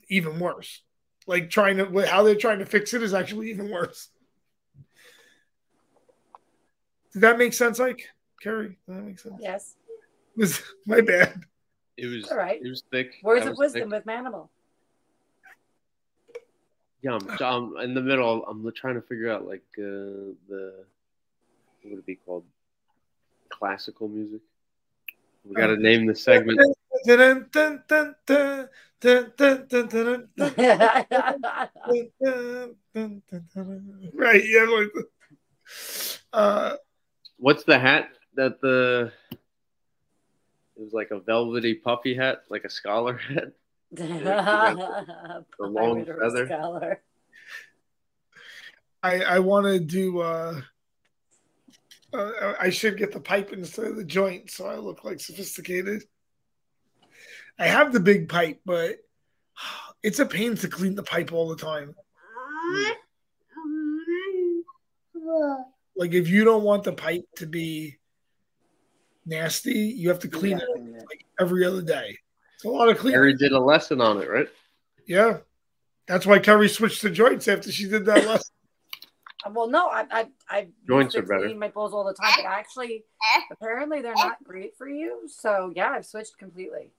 [0.08, 0.82] Even worse,
[1.26, 4.08] like trying to how they're trying to fix it is actually even worse.
[7.12, 8.08] Did that make sense, Ike?
[8.42, 9.36] Kerry, Did that make sense?
[9.40, 9.74] Yes.
[10.36, 11.42] Was my bad.
[11.96, 12.60] It was All right.
[12.62, 13.14] It was thick.
[13.22, 14.04] Words That of wisdom thick.
[14.04, 14.48] with Manimal.
[17.06, 18.44] Yeah, I'm, I'm, in the middle.
[18.46, 20.84] I'm trying to figure out like uh, the
[21.82, 22.42] what would it be called?
[23.48, 24.40] Classical music.
[25.44, 26.58] We got to uh, name the segment.
[34.12, 34.44] right.
[34.44, 34.64] Yeah.
[34.64, 34.88] Like,
[36.32, 36.76] uh,
[37.36, 39.12] What's the hat that the?
[40.76, 43.52] It was like a velvety puffy hat, like a scholar hat
[43.92, 46.46] the long feather.
[46.46, 47.02] Scholar.
[49.02, 50.60] I I want to do uh,
[52.12, 56.02] uh I should get the pipe instead of the joint so I look like sophisticated.
[57.58, 58.96] I have the big pipe, but
[60.02, 61.94] it's a pain to clean the pipe all the time.
[65.96, 67.96] Like if you don't want the pipe to be
[69.24, 70.68] nasty, you have to clean it
[71.08, 72.18] like every other day.
[72.66, 73.14] It's a lot of cleaning.
[73.16, 74.48] Harry did a lesson on it, right?
[75.06, 75.38] Yeah.
[76.08, 78.50] That's why Kerry switched to joints after she did that lesson.
[79.48, 81.46] Well, no, I I I Joints used are to better.
[81.46, 83.04] clean my bowls all the time, but actually,
[83.52, 85.20] apparently they're not great for you.
[85.28, 86.90] So yeah, I've switched completely.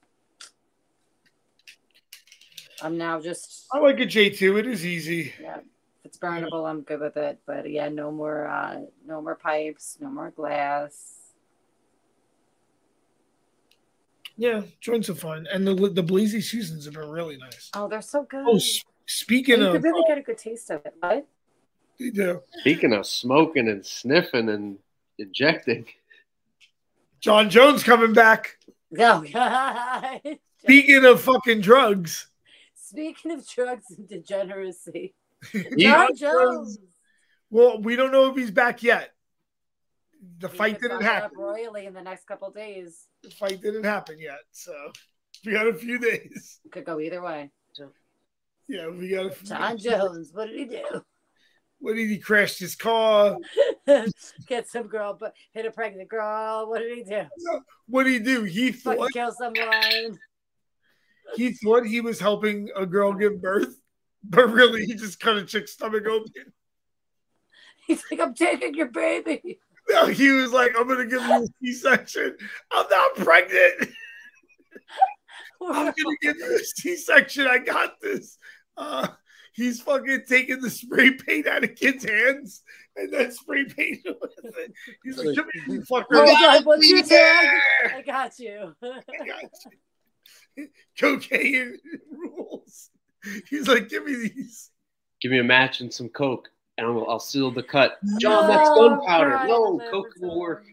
[2.80, 4.60] I'm now just I like a J2.
[4.60, 5.34] It is easy.
[5.42, 5.58] yeah.
[5.58, 5.64] If
[6.04, 7.38] it's burnable, I'm good with it.
[7.46, 11.17] But yeah, no more uh no more pipes, no more glass.
[14.40, 15.46] Yeah, joints are fun.
[15.52, 17.70] And the the Blazy seasons have been really nice.
[17.74, 18.44] Oh, they're so good.
[18.46, 20.94] Oh, s- speaking you of, could really get a good taste of it.
[21.00, 21.26] What?
[21.98, 22.40] they do.
[22.60, 24.78] Speaking of smoking and sniffing and
[25.18, 25.86] injecting,
[27.20, 28.58] Jon Jones coming back.
[28.98, 29.24] Oh, no.
[29.32, 30.20] God.
[30.62, 32.28] Speaking of fucking drugs,
[32.74, 35.14] Speaking of drugs and degeneracy,
[35.76, 36.78] Jon Jones.
[37.50, 39.10] well, we don't know if he's back yet.
[40.40, 41.38] The He fight didn't fuck it up happen.
[41.38, 43.06] royally in the next couple days.
[43.22, 44.72] The fight didn't happen yet, so
[45.46, 46.60] we got a few days.
[46.72, 47.50] Could go either way.
[48.68, 49.84] Yeah, we got a few Jon days.
[49.84, 51.02] Jones, what did he do?
[51.80, 53.36] What did he crash his car?
[54.48, 56.68] Get some girl, but hit a pregnant girl.
[56.68, 57.22] What did he do?
[57.86, 58.42] What did he do?
[58.44, 60.18] He Fucking thought kill someone.
[61.36, 63.80] he thought he was helping a girl give birth,
[64.24, 66.52] but really he just cut a chick's stomach open.
[67.86, 69.60] He's like, I'm taking your baby.
[69.88, 72.36] No, he was like, "I'm gonna give you a C-section.
[72.70, 73.90] I'm not pregnant.
[75.60, 77.46] I'm gonna give you a C-section.
[77.46, 78.38] I got this."
[78.76, 79.08] Uh,
[79.54, 82.62] he's fucking taking the spray paint out of kids' hands
[82.96, 84.72] and then spray paint with it.
[85.02, 87.60] He's like, "Come here, you fucker." Hold on, what's your tag?
[87.94, 88.74] I got you.
[88.82, 89.42] I got
[90.56, 90.68] you.
[90.98, 91.78] Cocaine
[92.10, 92.90] rules.
[93.48, 94.70] He's like, "Give me these."
[95.20, 97.98] Give me a match and some coke, and I'll, I'll seal the cut.
[98.20, 99.46] Jon, that's gunpowder.
[99.46, 100.64] No, coke will work.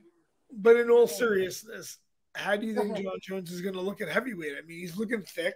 [0.54, 1.98] But in all seriousness,
[2.36, 4.54] how do you think Jon Jones is going to look at heavyweight?
[4.58, 5.56] I mean, he's looking thick.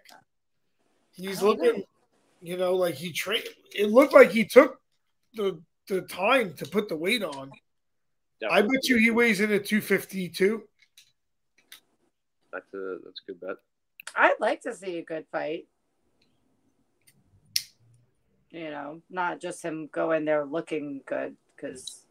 [1.12, 1.84] He's I don't looking,
[2.42, 3.46] you know, like he trained.
[3.74, 4.82] It looked like he took
[5.36, 7.52] the the time to put the weight on.
[8.50, 10.64] I bet you he weighs in at two fifty two.
[12.52, 13.58] That's a that's a good bet.
[14.16, 15.68] I'd like to see a good fight.
[18.52, 22.06] You know, not just him going there looking good because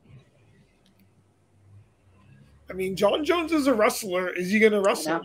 [2.70, 4.28] I mean, Jon Jones is a wrestler.
[4.30, 5.22] Is he going to wrestle?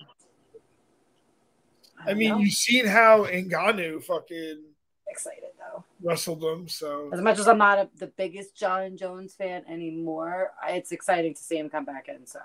[2.06, 4.62] I mean, you've seen how Ngannou fucking
[5.08, 5.84] excited though.
[6.02, 6.68] wrestled them.
[6.68, 11.34] So As much as I'm not a, the biggest Jon Jones fan anymore, it's exciting
[11.34, 12.26] to see him come back in.
[12.26, 12.40] So,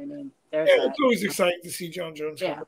[0.00, 0.90] I mean, there's yeah, that.
[0.90, 2.40] it's always exciting to see Jon Jones.
[2.40, 2.54] come Yeah.
[2.56, 2.66] back.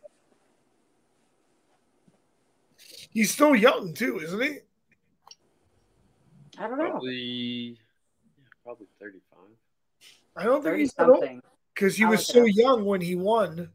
[3.11, 4.59] He's still young too, isn't he?
[6.59, 7.13] I don't know, Probably,
[8.37, 9.39] yeah, probably thirty-five.
[10.37, 11.19] I don't think thirty he's that old.
[11.21, 11.41] something.
[11.75, 12.49] because he I'll was look so up.
[12.53, 13.71] young when he won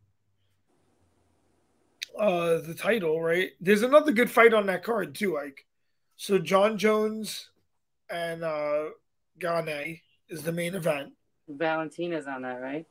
[2.19, 3.51] uh the title, right?
[3.61, 5.65] There's another good fight on that card too, like
[6.15, 7.49] so Jon Jones
[8.09, 8.89] and uh
[9.39, 11.13] Gane is the main event.
[11.47, 12.85] Valentina's on that, right?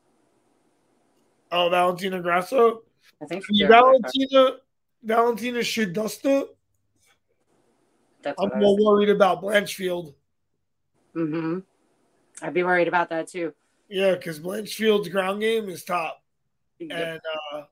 [1.50, 2.82] Oh, Valentina Grasso.
[3.22, 4.12] I think Yeah, they're on that card.
[4.30, 4.56] Valentina
[5.02, 6.48] Valentina should dust it.
[8.22, 10.14] That's I'm more worried about Blanchfield.
[11.16, 11.58] Mm-hmm.
[12.42, 13.52] I'd be worried about that too.
[13.88, 16.22] Yeah, because Blanchfield's ground game is top.
[16.78, 16.90] Yep.
[16.92, 17.20] And
[17.54, 17.62] uh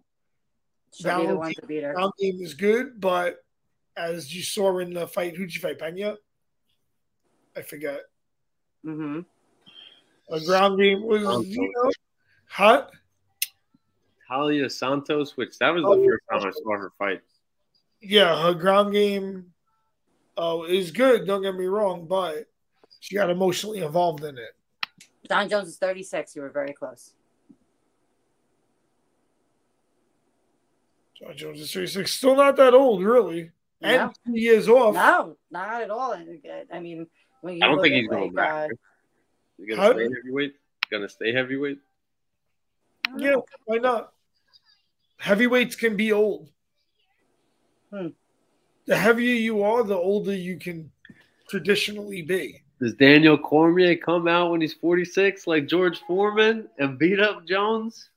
[0.93, 1.95] She'll be the one to beat her.
[1.95, 3.39] ground game is good, but
[3.97, 5.79] as you saw in the fight, who'd you fight?
[5.79, 6.17] Pena?
[7.57, 8.01] I forget.
[8.85, 9.21] Mm-hmm.
[10.35, 11.47] A ground game was, Santos.
[11.47, 11.91] you know,
[12.49, 12.91] hot.
[14.29, 17.21] Talia Santos, which that was Oh, the first time I saw her fight.
[18.01, 19.50] Yeah, her ground game
[20.37, 21.27] uh, is good.
[21.27, 22.47] Don't get me wrong, but
[23.01, 24.55] she got emotionally involved in it.
[25.29, 26.35] Jon Jones is 36.
[26.37, 27.13] You were very close.
[31.19, 32.11] Jon Jones is 36.
[32.13, 33.51] Still not that old, really.
[33.83, 34.13] And No.
[34.27, 34.95] two years off.
[34.95, 36.13] No, not at all.
[36.13, 36.27] I
[36.73, 37.07] I mean,
[37.41, 38.71] when you I don't think he's going like, back.
[38.71, 38.75] uh,
[39.59, 40.55] He's How- gonna stay heavyweight.
[40.91, 41.79] Gonna stay heavyweight.
[43.17, 43.45] Yeah, know.
[43.65, 44.13] why not?
[45.19, 46.51] Heavyweights can be old.
[47.93, 48.09] Hmm.
[48.91, 50.91] The heavier you are, the older you can
[51.49, 52.61] traditionally be.
[52.81, 58.11] Does Daniel Cormier come out when he's 46 like George Foreman and beat up Jones?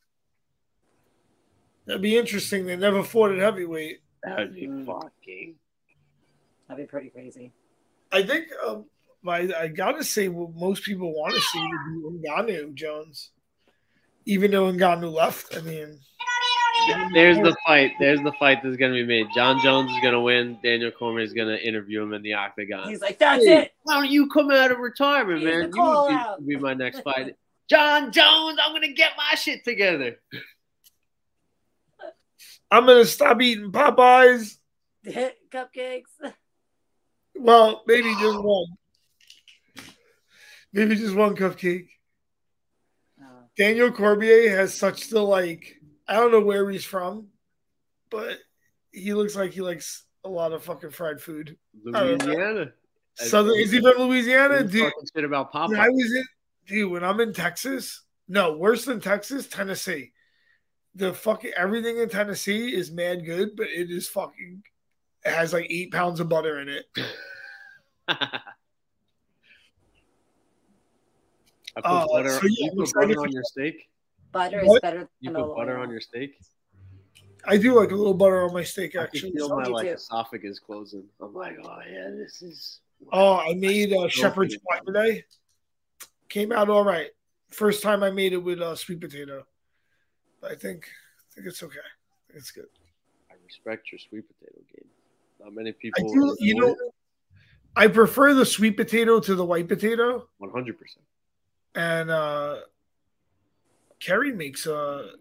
[1.86, 2.66] That'd be interesting.
[2.66, 4.02] They never fought at heavyweight.
[4.24, 4.88] That would be Mm.
[4.88, 5.56] fucking.
[6.68, 7.52] That'd be pretty crazy.
[8.12, 8.86] I think um,
[9.22, 11.68] my I gotta say what most people want to see
[12.02, 13.30] would be Ngannou Jones,
[14.26, 15.56] even though Ngannou left.
[15.56, 16.00] I mean,
[17.14, 17.92] There's the fight.
[18.00, 19.28] There's the fight that's gonna be made.
[19.36, 20.58] Jon Jones is gonna win.
[20.64, 22.90] Daniel Cormier is gonna interview him in the octagon.
[22.90, 23.72] He's like, that's Hey, it.
[23.84, 25.72] Why don't you come out of retirement, He's man?
[25.74, 26.46] You would out.
[26.46, 27.36] be, be my next fight.
[27.70, 30.18] Jon Jones, I'm gonna get my shit together.
[32.72, 34.58] I'm gonna stop eating Popeyes.
[35.06, 36.04] Cupcakes.
[37.36, 38.66] Well, maybe just one.
[40.72, 41.88] Maybe just one cupcake.
[43.22, 43.26] Oh,
[43.58, 45.76] Daniel Cormier has such the like.
[46.08, 47.28] I don't know where he's from,
[48.10, 48.38] but
[48.92, 51.58] he looks like he likes a lot of fucking fried food.
[51.84, 52.72] Louisiana.
[53.16, 54.64] Southern is he from Louisiana?
[54.64, 55.80] Dude, shit about when Popeye.
[55.80, 56.24] I was in,
[56.68, 60.12] dude, when I'm in Texas, no, worse than Texas, Tennessee.
[60.96, 64.64] The fucking everything in Tennessee is mad good, but it is fucking.
[65.26, 66.86] It has like eight pounds of butter in it.
[68.08, 68.16] I
[71.76, 73.90] put Uh, butter, so you yeah, I'm put butter on your steak.
[74.34, 74.82] Butter is What?
[74.82, 75.84] better You than put butter oil.
[75.84, 76.36] on your steak.
[77.46, 79.32] I do like a little butter on my steak, I can actually.
[79.34, 79.94] feel my Me like too.
[79.94, 81.06] esophagus closing.
[81.22, 82.80] I'm like, oh yeah, this is.
[83.12, 85.24] Oh, I made uh, shepherd's pie today.
[86.30, 87.10] Came out all right.
[87.52, 89.46] First time I made it with uh, sweet potato.
[90.42, 91.78] But I think I think it's okay.
[92.34, 92.66] It's good.
[93.30, 94.88] I respect your sweet potato game.
[95.42, 96.14] Not many I people.
[96.14, 96.76] do, you know,
[97.76, 100.30] I prefer the sweet potato to the white potato.
[100.38, 101.06] one hundred percent.
[101.76, 102.60] And uh
[104.04, 105.12] Kerry makes a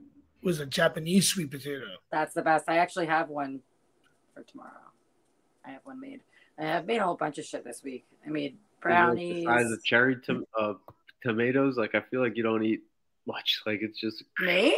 [0.42, 1.86] was a Japanese sweet potato.
[2.10, 2.64] That's the best.
[2.68, 3.60] I actually have one
[4.34, 4.70] for tomorrow.
[5.64, 6.22] I have one made.
[6.58, 8.04] I have made a whole bunch of shit this week.
[8.26, 9.36] I made brownies.
[9.36, 10.74] The size of cherry tom- uh,
[11.22, 11.76] tomatoes.
[11.76, 12.82] Like I feel like you don't eat
[13.26, 13.62] much.
[13.66, 14.76] Like it's just Me?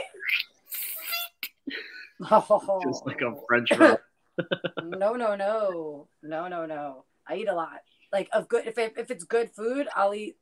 [2.31, 2.81] Oh.
[2.87, 3.97] just like a French roll.
[4.85, 7.05] no, no, no, no, no, no.
[7.27, 7.81] I eat a lot.
[8.13, 8.67] Like of good.
[8.67, 10.37] If it, if it's good food, I'll eat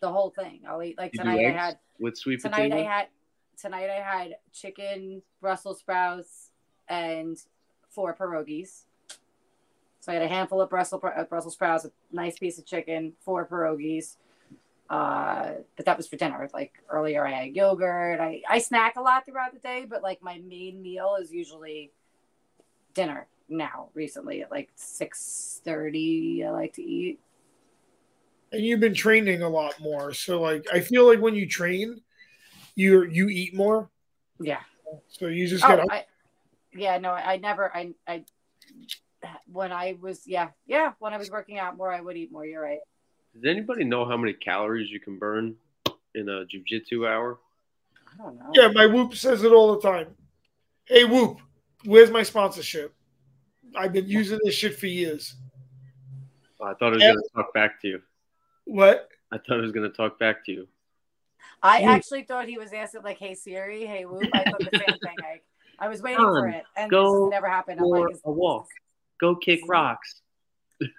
[0.00, 0.60] the whole thing.
[0.68, 1.46] I'll eat like You tonight.
[1.46, 2.70] I had with sweet tonight.
[2.70, 2.76] potato.
[2.76, 3.06] I had
[3.60, 3.90] tonight.
[3.90, 6.50] I had chicken, Brussels sprouts,
[6.88, 7.36] and
[7.90, 8.84] four pierogies.
[10.00, 13.14] So I had a handful of Brussels uh, Brussels sprouts, a nice piece of chicken,
[13.20, 14.16] four pierogies.
[14.88, 16.48] Uh, but that was for dinner.
[16.54, 18.20] Like earlier, I had yogurt.
[18.20, 21.90] I I snack a lot throughout the day, but like my main meal is usually
[22.94, 23.90] dinner now.
[23.94, 27.18] Recently, at like six thirty, I like to eat.
[28.52, 30.12] And you've been training a lot more.
[30.14, 32.00] So like I feel like when you train,
[32.74, 33.90] you you eat more.
[34.40, 34.60] Yeah.
[35.08, 35.86] So you just Oh, get up.
[35.90, 36.04] I,
[36.72, 38.24] yeah, no, I, I never, I, I,
[39.50, 42.46] when I was, yeah, yeah, when I was working out more, I would eat more.
[42.46, 42.78] You're right.
[43.34, 45.56] Does anybody know how many calories you can burn
[46.14, 47.38] in a jujitsu hour?
[48.14, 48.50] I don't know.
[48.54, 50.08] Yeah, my Whoop says it all the time.
[50.86, 51.40] Hey Whoop,
[51.84, 52.94] where's my sponsorship?
[53.76, 55.34] I've been using this shit for years.
[56.62, 57.12] I thought it was Yeah.
[57.12, 58.02] going to talk back to you.
[58.68, 59.08] What?
[59.32, 60.68] I thought it was going to talk back to you.
[61.62, 61.88] I Whoop.
[61.88, 65.16] actually thought he was asking like, "Hey Siri, hey Whoop." I thought the same thing.
[65.80, 67.80] I, I was waiting for it, and go this never happened.
[67.80, 68.66] I'm for like, a walk.
[69.20, 70.20] Go kick rocks.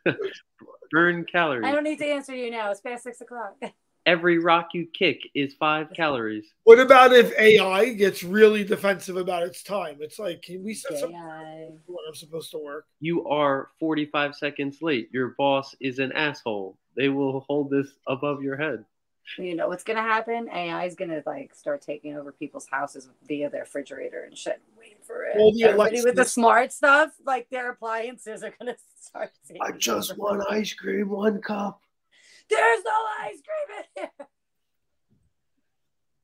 [0.92, 1.66] burn calories.
[1.66, 2.72] I don't need to answer you now.
[2.72, 3.56] It's past six o'clock.
[4.06, 6.52] Every rock you kick is five calories.
[6.64, 9.98] What about if AI gets really defensive about its time?
[10.00, 11.70] It's like, can we set some AI.
[11.86, 12.88] when I'm supposed to work?
[13.00, 15.10] You are 45 seconds late.
[15.14, 16.78] Your boss is an asshole.
[17.00, 18.84] They will hold this above your head.
[19.38, 20.50] You know what's gonna happen?
[20.50, 24.62] AI is gonna like start taking over people's houses via their refrigerator and shit.
[24.78, 25.38] Wait for it.
[25.38, 29.32] All the Everybody with the smart stuff, like their appliances, are gonna start.
[29.47, 30.20] Taking I just over.
[30.20, 31.80] want ice cream, one cup.
[32.50, 32.91] There's no
[33.22, 34.10] ice cream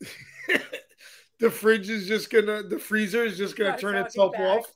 [0.01, 0.09] in
[0.49, 0.59] here.
[1.39, 4.41] the fridge is just gonna, the freezer is just gonna Start turn itself back.
[4.41, 4.73] off.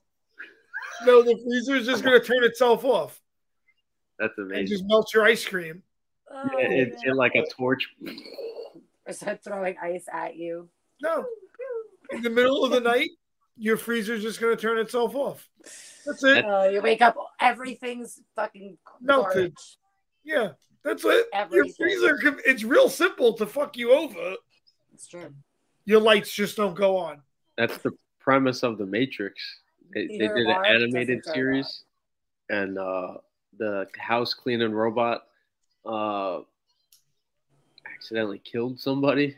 [1.06, 3.20] No, the freezer is just gonna turn itself off
[4.18, 4.68] That's and amazing.
[4.68, 5.84] just melt your ice cream.
[6.32, 7.12] Oh, It's man.
[7.12, 7.88] in like a torch.
[9.06, 10.70] or start throwing ice at you.
[11.02, 11.26] No,
[12.12, 13.10] in the middle of the night,
[13.58, 15.48] your freezer's just gonna turn itself off.
[16.06, 16.46] That's it.
[16.48, 19.34] Oh, you wake up, everything's fucking Melted.
[19.34, 19.78] garbage.
[20.24, 20.50] Yeah,
[20.84, 21.28] that's it.
[21.52, 24.36] Your freezer, can- it's real simple to fuck you over.
[24.94, 25.34] It's true.
[25.86, 27.22] Your lights just don't go on.
[27.58, 29.42] That's the premise of the Matrix.
[29.94, 31.84] They, they did an animated series,
[32.50, 33.16] and uh,
[33.58, 35.24] the house cleaning robot
[35.90, 36.42] uh,
[37.96, 39.36] accidentally killed somebody,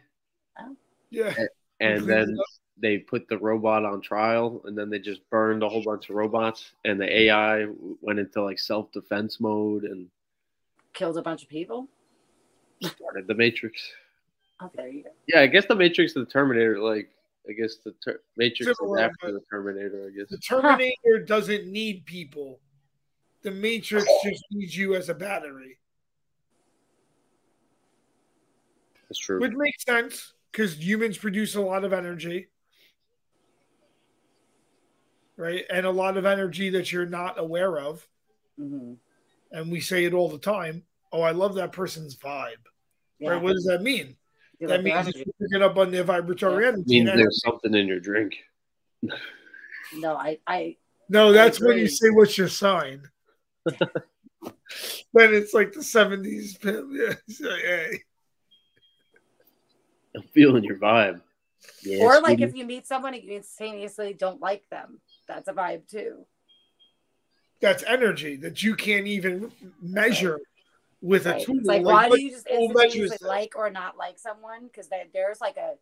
[1.09, 1.33] Yeah.
[1.79, 2.37] and Cleaned then
[2.77, 6.15] they put the robot on trial, and then they just burned a whole bunch of
[6.15, 7.67] robots, and the AI
[8.01, 10.07] went into like self defense mode and
[10.93, 11.87] Killed a bunch of people.
[12.83, 13.81] started the Matrix.
[14.59, 15.09] Oh, there you go.
[15.27, 17.09] Yeah, I guess the Matrix and the Terminator, like
[17.49, 20.11] I guess the ter- Matrix is after the Terminator.
[20.13, 22.59] I guess The Terminator doesn't need people.
[23.43, 25.77] The Matrix just needs you as a battery,
[29.11, 29.41] that's true.
[29.41, 32.47] which makes sense because humans produce a lot of energy,
[35.35, 35.65] right?
[35.69, 38.07] And a lot of energy that you're not aware of.
[38.57, 38.93] hmm
[39.51, 40.83] And we say it all the time.
[41.11, 42.53] Oh, I love that person's vibe.
[43.19, 43.31] Yeah.
[43.31, 43.41] Right?
[43.41, 44.15] What does that mean?
[44.59, 45.23] You that means energy.
[45.25, 46.69] you're picking up on their vibratory Yeah.
[46.69, 46.83] energy.
[46.87, 48.37] means And there's something in your drink.
[49.97, 50.77] No, I, I,
[51.09, 51.87] No, that's when you agree.
[51.87, 53.03] say what's your sign.
[53.65, 56.57] then it's like the seventies.
[56.63, 57.99] Yeah, hey.
[60.15, 61.21] I'm feeling your vibe.
[61.83, 62.43] Yeah, or like sweetie.
[62.43, 66.25] if you meet someone and you instantaneously don't like them, that's a vibe too.
[67.61, 69.51] that's energy that you can't even
[69.81, 70.39] measure
[71.01, 71.45] with a Right?
[71.45, 71.57] tool.
[71.59, 74.63] It's like, why but do you just instantaneously like or not like someone?
[74.65, 75.73] Because there's like a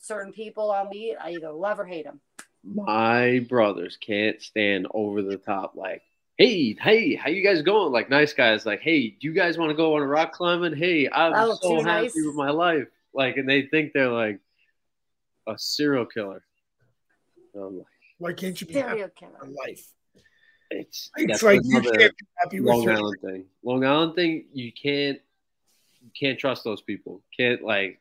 [0.00, 2.20] certain people I'll meet, I either love or hate them.
[2.64, 6.02] my brothers can't stand over the top like
[6.36, 9.70] hey hey how you guys going like nice guys like hey do you guys want
[9.70, 12.14] to go on a rock climbing hey i'm Oh, so happy nice.
[12.14, 14.40] with my life like and they think they're like
[15.46, 16.42] a serial killer
[17.54, 17.82] I'm
[18.18, 19.52] Why can't you be happy Serial in killer.
[19.66, 19.86] life?
[20.70, 24.14] it's It's like you another can't be happy with long your island thing long island
[24.14, 25.20] thing you can't
[26.02, 28.00] you can't trust those people can't like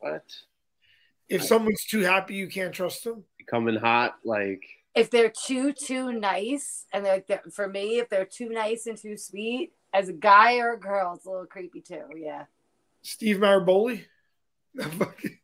[0.00, 0.24] what?
[1.28, 3.24] If someone's too happy, you can't trust them.
[3.50, 4.62] Coming hot, like
[4.94, 8.96] If they're too too nice, and they're, they're- for me, if they're too nice and
[8.96, 12.04] too sweet, as a guy or a girl, it's a little creepy too.
[12.16, 12.44] Yeah,
[13.02, 14.04] Steve Maraboli.
[14.80, 15.38] Fucking-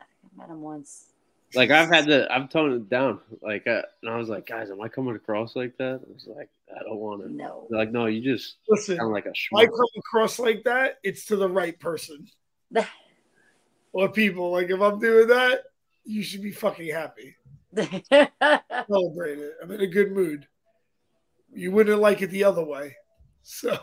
[0.00, 1.06] I met him once.
[1.54, 3.20] like I've had to I've toned it down.
[3.42, 6.00] Like uh, and I was like, guys, am I coming across like that?
[6.06, 7.32] I was like, I don't want to.
[7.32, 7.66] No.
[7.70, 9.32] They're like, no, you just Listen, sound like a I
[9.66, 9.70] schmuck.
[9.70, 12.26] come across like that, it's to the right person.
[13.92, 14.52] or people.
[14.52, 15.62] Like if I'm doing that,
[16.04, 17.34] you should be fucking happy.
[17.76, 19.54] Celebrate it.
[19.62, 20.46] I'm in a good mood.
[21.52, 22.94] You wouldn't like it the other way.
[23.42, 23.76] So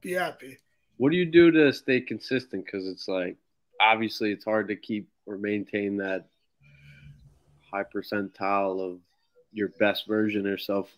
[0.00, 0.58] be happy.
[1.00, 2.66] What do you do to stay consistent?
[2.66, 3.38] Because it's like
[3.80, 6.26] obviously it's hard to keep or maintain that
[7.72, 9.00] high percentile of
[9.50, 10.90] your best version of yourself.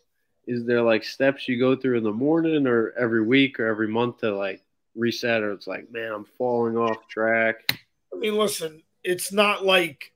[0.48, 3.86] Is there like steps you go through in the morning or every week or every
[3.86, 4.60] month to like
[4.96, 7.60] reset or it's like, man, I'm falling off track.
[8.12, 10.12] I mean, listen, it's not like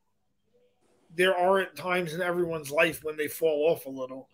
[1.15, 4.29] there aren't times in everyone's life when they fall off a little.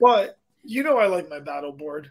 [0.00, 2.10] But you know I like my battle board.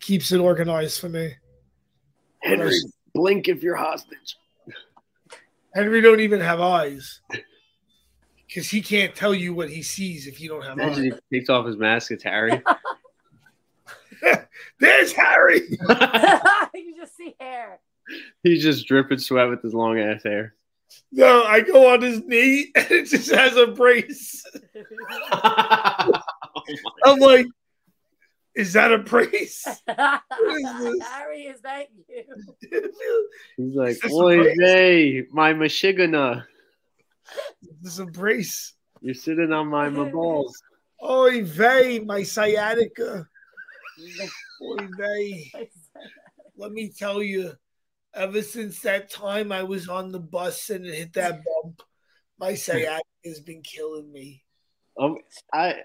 [0.00, 1.34] It keeps it organized for me.
[2.42, 2.74] Henry,
[3.12, 4.38] blink if you're hostage.
[5.74, 7.20] Henry don't even have eyes.
[8.46, 11.20] Because he can't tell you what he sees if you don't have Imagine eyes.
[11.28, 12.62] he takes off his mask, it's Harry.
[14.80, 15.68] There's Harry.
[16.74, 17.78] you just see hair.
[18.42, 20.54] He's just dripping sweat with his long ass hair.
[21.12, 24.44] No, I go on his knee and it just has a brace.
[25.32, 26.12] Oh
[27.04, 27.46] I'm like,
[28.60, 29.64] is that a brace?
[29.88, 32.92] Harry, is that you?
[33.56, 36.44] He's like, Is this Oy my Michigana.
[37.80, 38.74] This is a brace.
[39.00, 40.60] You're sitting on my my balls.
[41.02, 43.26] Oy vey, my sciatica.
[44.62, 45.50] Oy vey.
[46.56, 47.52] Let me tell you,
[48.14, 51.82] ever since that time I was on the bus and it hit that bump,
[52.38, 54.44] my sciatica has been killing me.
[54.98, 55.16] Um,
[55.50, 55.76] I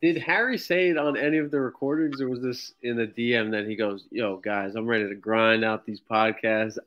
[0.00, 3.50] did Harry say it on any of the recordings, or was this in the DM
[3.52, 6.78] that he goes, "Yo, guys, I'm ready to grind out these podcasts.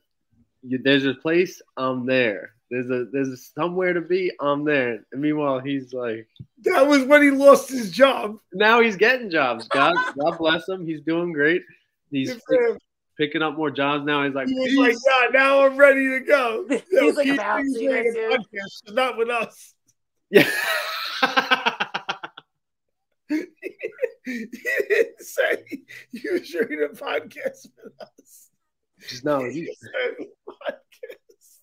[0.61, 2.51] You, there's a place, I'm there.
[2.69, 6.27] There's a there's a somewhere to be, I'm there." And meanwhile, he's like,
[6.63, 8.37] That was when he lost his job.
[8.53, 9.67] now he's getting jobs.
[9.67, 10.85] God, God bless him.
[10.85, 11.63] He's doing great.
[12.11, 12.77] He's Good
[13.19, 14.23] picking up more jobs now.
[14.25, 16.65] He's like, He was like, yeah, now I'm ready to go.
[16.69, 18.31] He's like, keep about these to, making dude.
[18.31, 19.73] podcasts, but not with us.
[20.31, 20.49] yeah.
[24.29, 24.45] he
[24.89, 25.63] didn't say
[26.11, 28.49] you was doing a podcast with us.
[29.07, 31.59] Just no, He he- said podcast.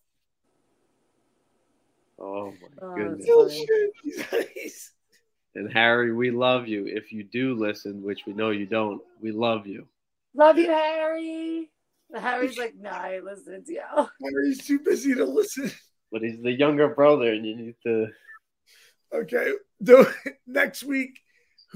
[2.18, 3.26] oh my Oh, goodness.
[3.26, 3.66] that's funny.
[3.66, 3.92] shit.
[4.02, 4.92] He's- he's-
[5.54, 6.86] And Harry, we love you.
[6.86, 9.86] If you do listen, which we know you don't, we love you.
[10.34, 11.70] Love you, Harry.
[12.14, 13.82] Harry's like, no, I listen to you.
[14.22, 15.70] Harry's too busy to listen.
[16.12, 18.08] But he's the younger brother, and you need to.
[19.12, 19.50] Okay.
[19.82, 20.06] Do,
[20.46, 21.18] next week,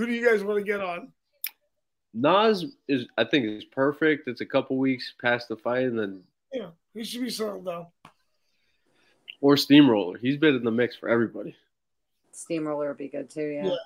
[0.00, 1.12] who do you guys want to get on?
[2.14, 4.26] Nas is, I think, is perfect.
[4.28, 6.22] It's a couple weeks past the fight, and then
[6.54, 7.86] Yeah, he should be settled down.
[9.42, 10.16] or Steamroller.
[10.16, 11.54] He's been in the mix for everybody.
[12.32, 13.66] Steamroller would be good too, yeah.
[13.66, 13.76] Yeah.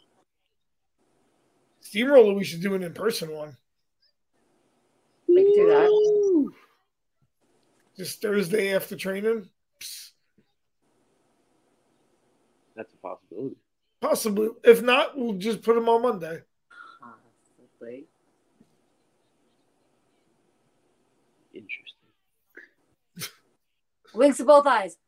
[1.80, 3.56] Steamroller, we should do an in person one.
[5.26, 6.52] We could do that.
[7.96, 9.48] Just Thursday after training.
[9.80, 10.10] Psst,
[12.76, 13.23] That's a possibility.
[14.04, 14.50] Possibly.
[14.62, 16.42] If not, we'll just put him on Monday.
[17.00, 18.06] Possibly.
[21.54, 22.10] Interesting.
[24.14, 24.98] Winks to both eyes.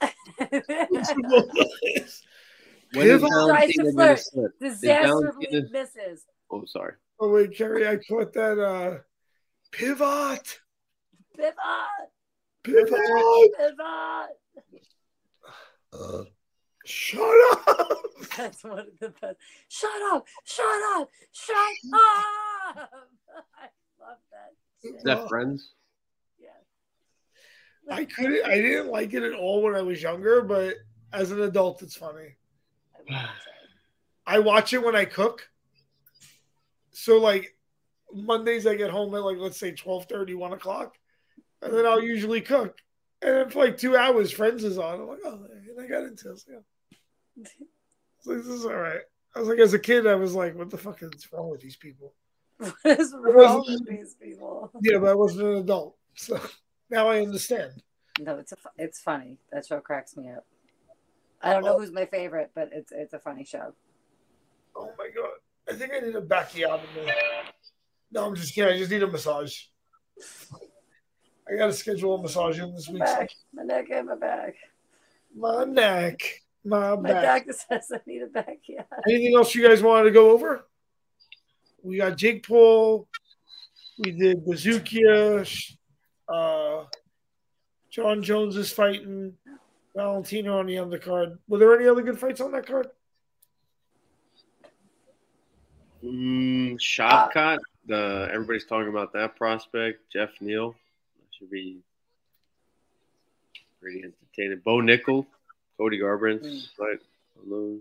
[0.00, 1.06] When is
[2.92, 3.30] Pivot.
[3.30, 4.58] Tries to Valentina gonna flirt.
[4.60, 6.24] Disastrously Valentina- misses.
[6.50, 6.94] Oh, sorry.
[7.20, 8.98] oh wait, Kerry, I caught that uh
[9.70, 10.58] pivot.
[11.36, 11.54] Pivot.
[12.64, 12.90] Pivot.
[15.92, 16.32] Pivot.
[16.86, 17.20] Shut
[17.68, 17.98] up.
[18.36, 19.36] That's one of the best.
[19.68, 20.24] Shut up!
[20.44, 20.64] Shut
[20.94, 21.10] up!
[21.32, 22.76] Shut up!
[23.58, 23.68] I
[24.00, 24.54] love that.
[24.84, 25.04] Is Shit.
[25.04, 25.72] that friends?
[26.38, 26.50] Yeah.
[27.90, 30.76] I couldn't I didn't like it at all when I was younger, but
[31.12, 32.36] as an adult it's funny.
[33.10, 33.28] I.
[34.28, 35.48] I watch it when I cook.
[36.92, 37.56] So like
[38.12, 40.96] Mondays I get home at like let's say 12 1 o'clock.
[41.62, 42.78] And then I'll usually cook.
[43.22, 45.00] And then for like two hours, Friends is on.
[45.00, 46.28] I'm like, oh, and I got into it.
[46.28, 46.46] I was
[47.36, 47.66] like, oh.
[47.66, 49.00] I was like, this is all right.
[49.34, 51.60] I was like, as a kid, I was like, what the fuck is wrong with
[51.60, 52.14] these people?
[52.58, 54.70] What is wrong with these people?
[54.82, 55.96] Yeah, but I wasn't an adult.
[56.14, 56.40] So
[56.88, 57.82] now I understand.
[58.18, 59.38] No, it's a, it's funny.
[59.52, 60.46] That show cracks me up.
[61.42, 61.78] I don't know oh.
[61.78, 63.74] who's my favorite, but it's it's a funny show.
[64.74, 65.30] Oh my god.
[65.68, 67.12] I think I need a bacchiotomy.
[68.10, 68.72] No, I'm just kidding.
[68.72, 69.64] I just need a massage.
[71.48, 73.02] I got to schedule a massage in this week.
[73.52, 74.54] my neck, and my back.
[75.34, 77.46] My neck, my My back.
[77.46, 78.58] doctor says I need a back.
[78.68, 78.82] Yeah.
[79.08, 80.66] Anything else you guys wanted to go over?
[81.82, 83.08] We got Jake Paul.
[83.98, 85.76] We did Bazookia.
[86.28, 86.84] Uh,
[87.90, 89.34] Jon Jones is fighting
[89.94, 91.38] Valentino on the undercard.
[91.48, 92.88] Were there any other good fights on that card?
[96.04, 100.00] Mm, Shavkat, the everybody's talking about that prospect.
[100.12, 101.78] Jeff Neal, that should be
[103.80, 104.60] pretty entertaining.
[104.64, 105.26] Bo Nickal,
[105.78, 106.42] Cody Garbrandt,
[106.76, 107.00] fight
[107.38, 107.80] on those.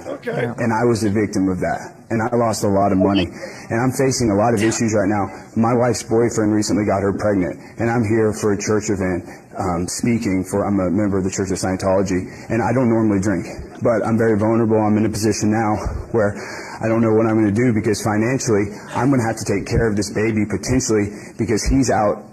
[0.00, 0.48] Okay.
[0.56, 1.92] And I was a victim of that.
[2.08, 3.28] And I lost a lot of money.
[3.28, 5.28] And I'm facing a lot of issues right now.
[5.56, 7.60] My wife's boyfriend recently got her pregnant.
[7.78, 9.28] And I'm here for a church event
[9.60, 12.24] um, speaking for, I'm a member of the Church of Scientology.
[12.48, 13.44] And I don't normally drink.
[13.84, 14.80] But I'm very vulnerable.
[14.80, 15.76] I'm in a position now
[16.16, 16.32] where
[16.80, 19.44] I don't know what I'm going to do because financially, I'm going to have to
[19.44, 22.29] take care of this baby potentially because he's out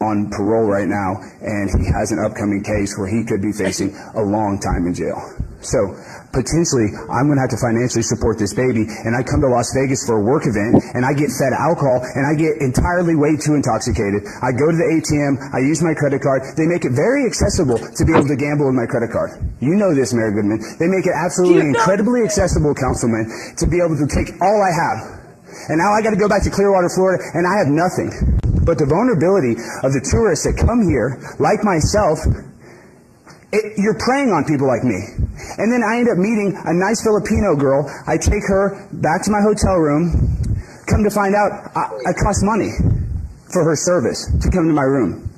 [0.00, 3.96] on parole right now and he has an upcoming case where he could be facing
[4.12, 5.16] a long time in jail.
[5.64, 5.96] So
[6.36, 9.72] potentially I'm going to have to financially support this baby and I come to Las
[9.72, 13.40] Vegas for a work event and I get fed alcohol and I get entirely way
[13.40, 14.28] too intoxicated.
[14.44, 16.44] I go to the ATM, I use my credit card.
[16.60, 19.40] They make it very accessible to be able to gamble with my credit card.
[19.64, 20.60] You know this, Mayor Goodman.
[20.76, 24.98] They make it absolutely incredibly accessible, Councilman, to be able to take all I have.
[25.72, 28.12] And now I got to go back to Clearwater, Florida, and I have nothing.
[28.66, 29.54] But the vulnerability
[29.86, 32.18] of the tourists that come here, like myself,
[33.54, 34.98] it, you're preying on people like me.
[35.62, 37.86] And then I end up meeting a nice Filipino girl.
[38.10, 40.10] I take her back to my hotel room.
[40.90, 42.74] Come to find out, I, I cost money
[43.54, 45.30] for her service to come to my room.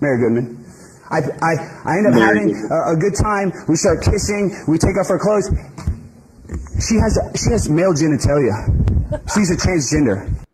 [0.00, 0.62] Mayor Goodman.
[1.10, 3.50] I, I, I end up having a, a good time.
[3.68, 4.54] We start kissing.
[4.70, 5.50] We take off our clothes.
[6.86, 8.54] She has she has male genitalia.
[9.34, 10.45] She's a transgender.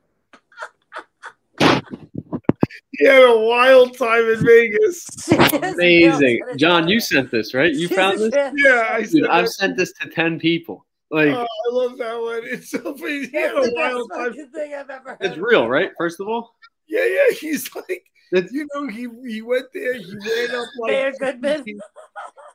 [3.03, 5.29] He had a wild time in Vegas.
[5.53, 6.87] Amazing, John.
[6.87, 7.75] You sent this, right?
[7.75, 8.33] You found this.
[8.57, 10.87] Yeah, I Dude, I've sent this to ten people.
[11.11, 12.43] Like, Oh, I love that one.
[12.45, 13.27] It's so funny.
[13.27, 14.29] He had a the wild best time.
[14.31, 15.19] fucking thing I've ever heard.
[15.21, 15.91] it's real, right?
[15.99, 16.55] First of all,
[16.87, 17.35] Yeah, yeah.
[17.41, 19.95] He's like, It's- you know, he he went there.
[19.95, 21.65] He ran up like Mayor Goodman.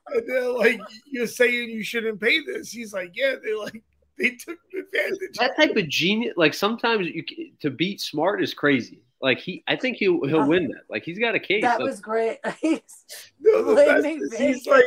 [0.10, 0.80] And they're like,
[1.12, 2.72] you're saying you shouldn't pay this.
[2.72, 3.36] He's like, yeah.
[3.44, 3.84] They're like,
[4.18, 5.38] they took advantage.
[5.38, 6.34] that type of genius.
[6.38, 7.26] Like sometimes you
[7.60, 9.04] to beat smart is crazy.
[9.22, 10.84] Like he, I think he'll he'll uh, win that.
[10.90, 11.64] Like he's got a case.
[11.64, 12.38] That Like, was great.
[13.42, 14.84] No, the best is he's like,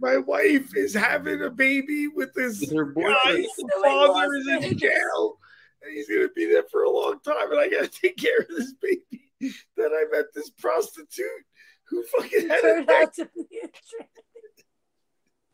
[0.00, 2.92] my wife is having a baby with this With her guy.
[3.02, 3.44] boyfriend.
[3.58, 5.38] The father is in jail,
[5.82, 7.50] and he's gonna be there for a long time.
[7.50, 9.30] And I gotta take care of this baby.
[9.40, 11.26] Then I met this prostitute
[11.88, 13.02] who fucking had a turned neck.
[13.02, 14.08] out to be a trick.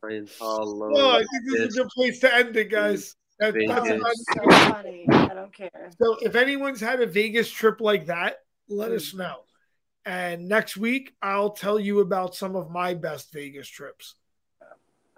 [0.01, 3.17] Friends all over Oh, I think this is a good place to end it, guys.
[3.41, 3.75] That- Vegas.
[3.75, 5.07] that's about- it's so funny.
[5.11, 5.91] I don't care.
[6.01, 8.97] So if anyone's had a Vegas trip like that, let Hmm.
[8.97, 9.45] us know.
[10.07, 14.15] And next week, I'll tell you about some of my best Vegas trips.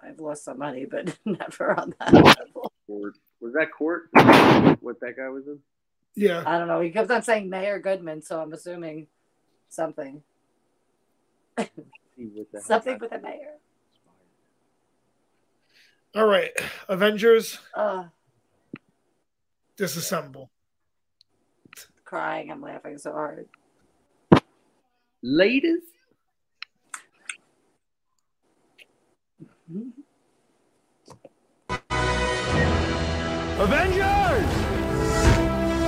[0.01, 2.73] I've lost some money, but never on that level.
[2.87, 3.13] Court.
[3.39, 4.09] Was that court?
[4.81, 5.59] What that guy was in?
[6.15, 6.43] Yeah.
[6.45, 6.81] I don't know.
[6.81, 9.07] He kept on saying Mayor Goodman, so I'm assuming
[9.69, 10.21] something.
[11.57, 11.65] See
[12.17, 13.53] what the hell Something with a mayor.
[16.15, 16.51] All right.
[16.87, 18.05] Avengers, Uh,
[19.77, 20.49] disassemble.
[22.05, 22.51] crying.
[22.51, 23.49] I'm laughing so hard.
[25.23, 25.81] Ladies.
[33.59, 34.49] Avengers!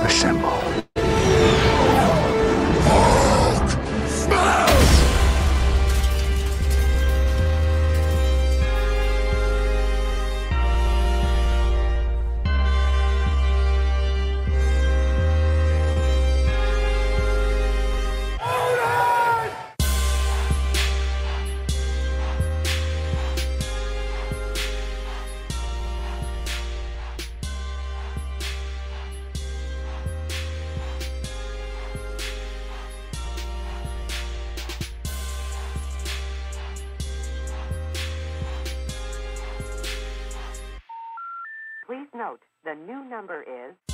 [0.06, 0.85] Assemble.
[43.16, 43.85] Number is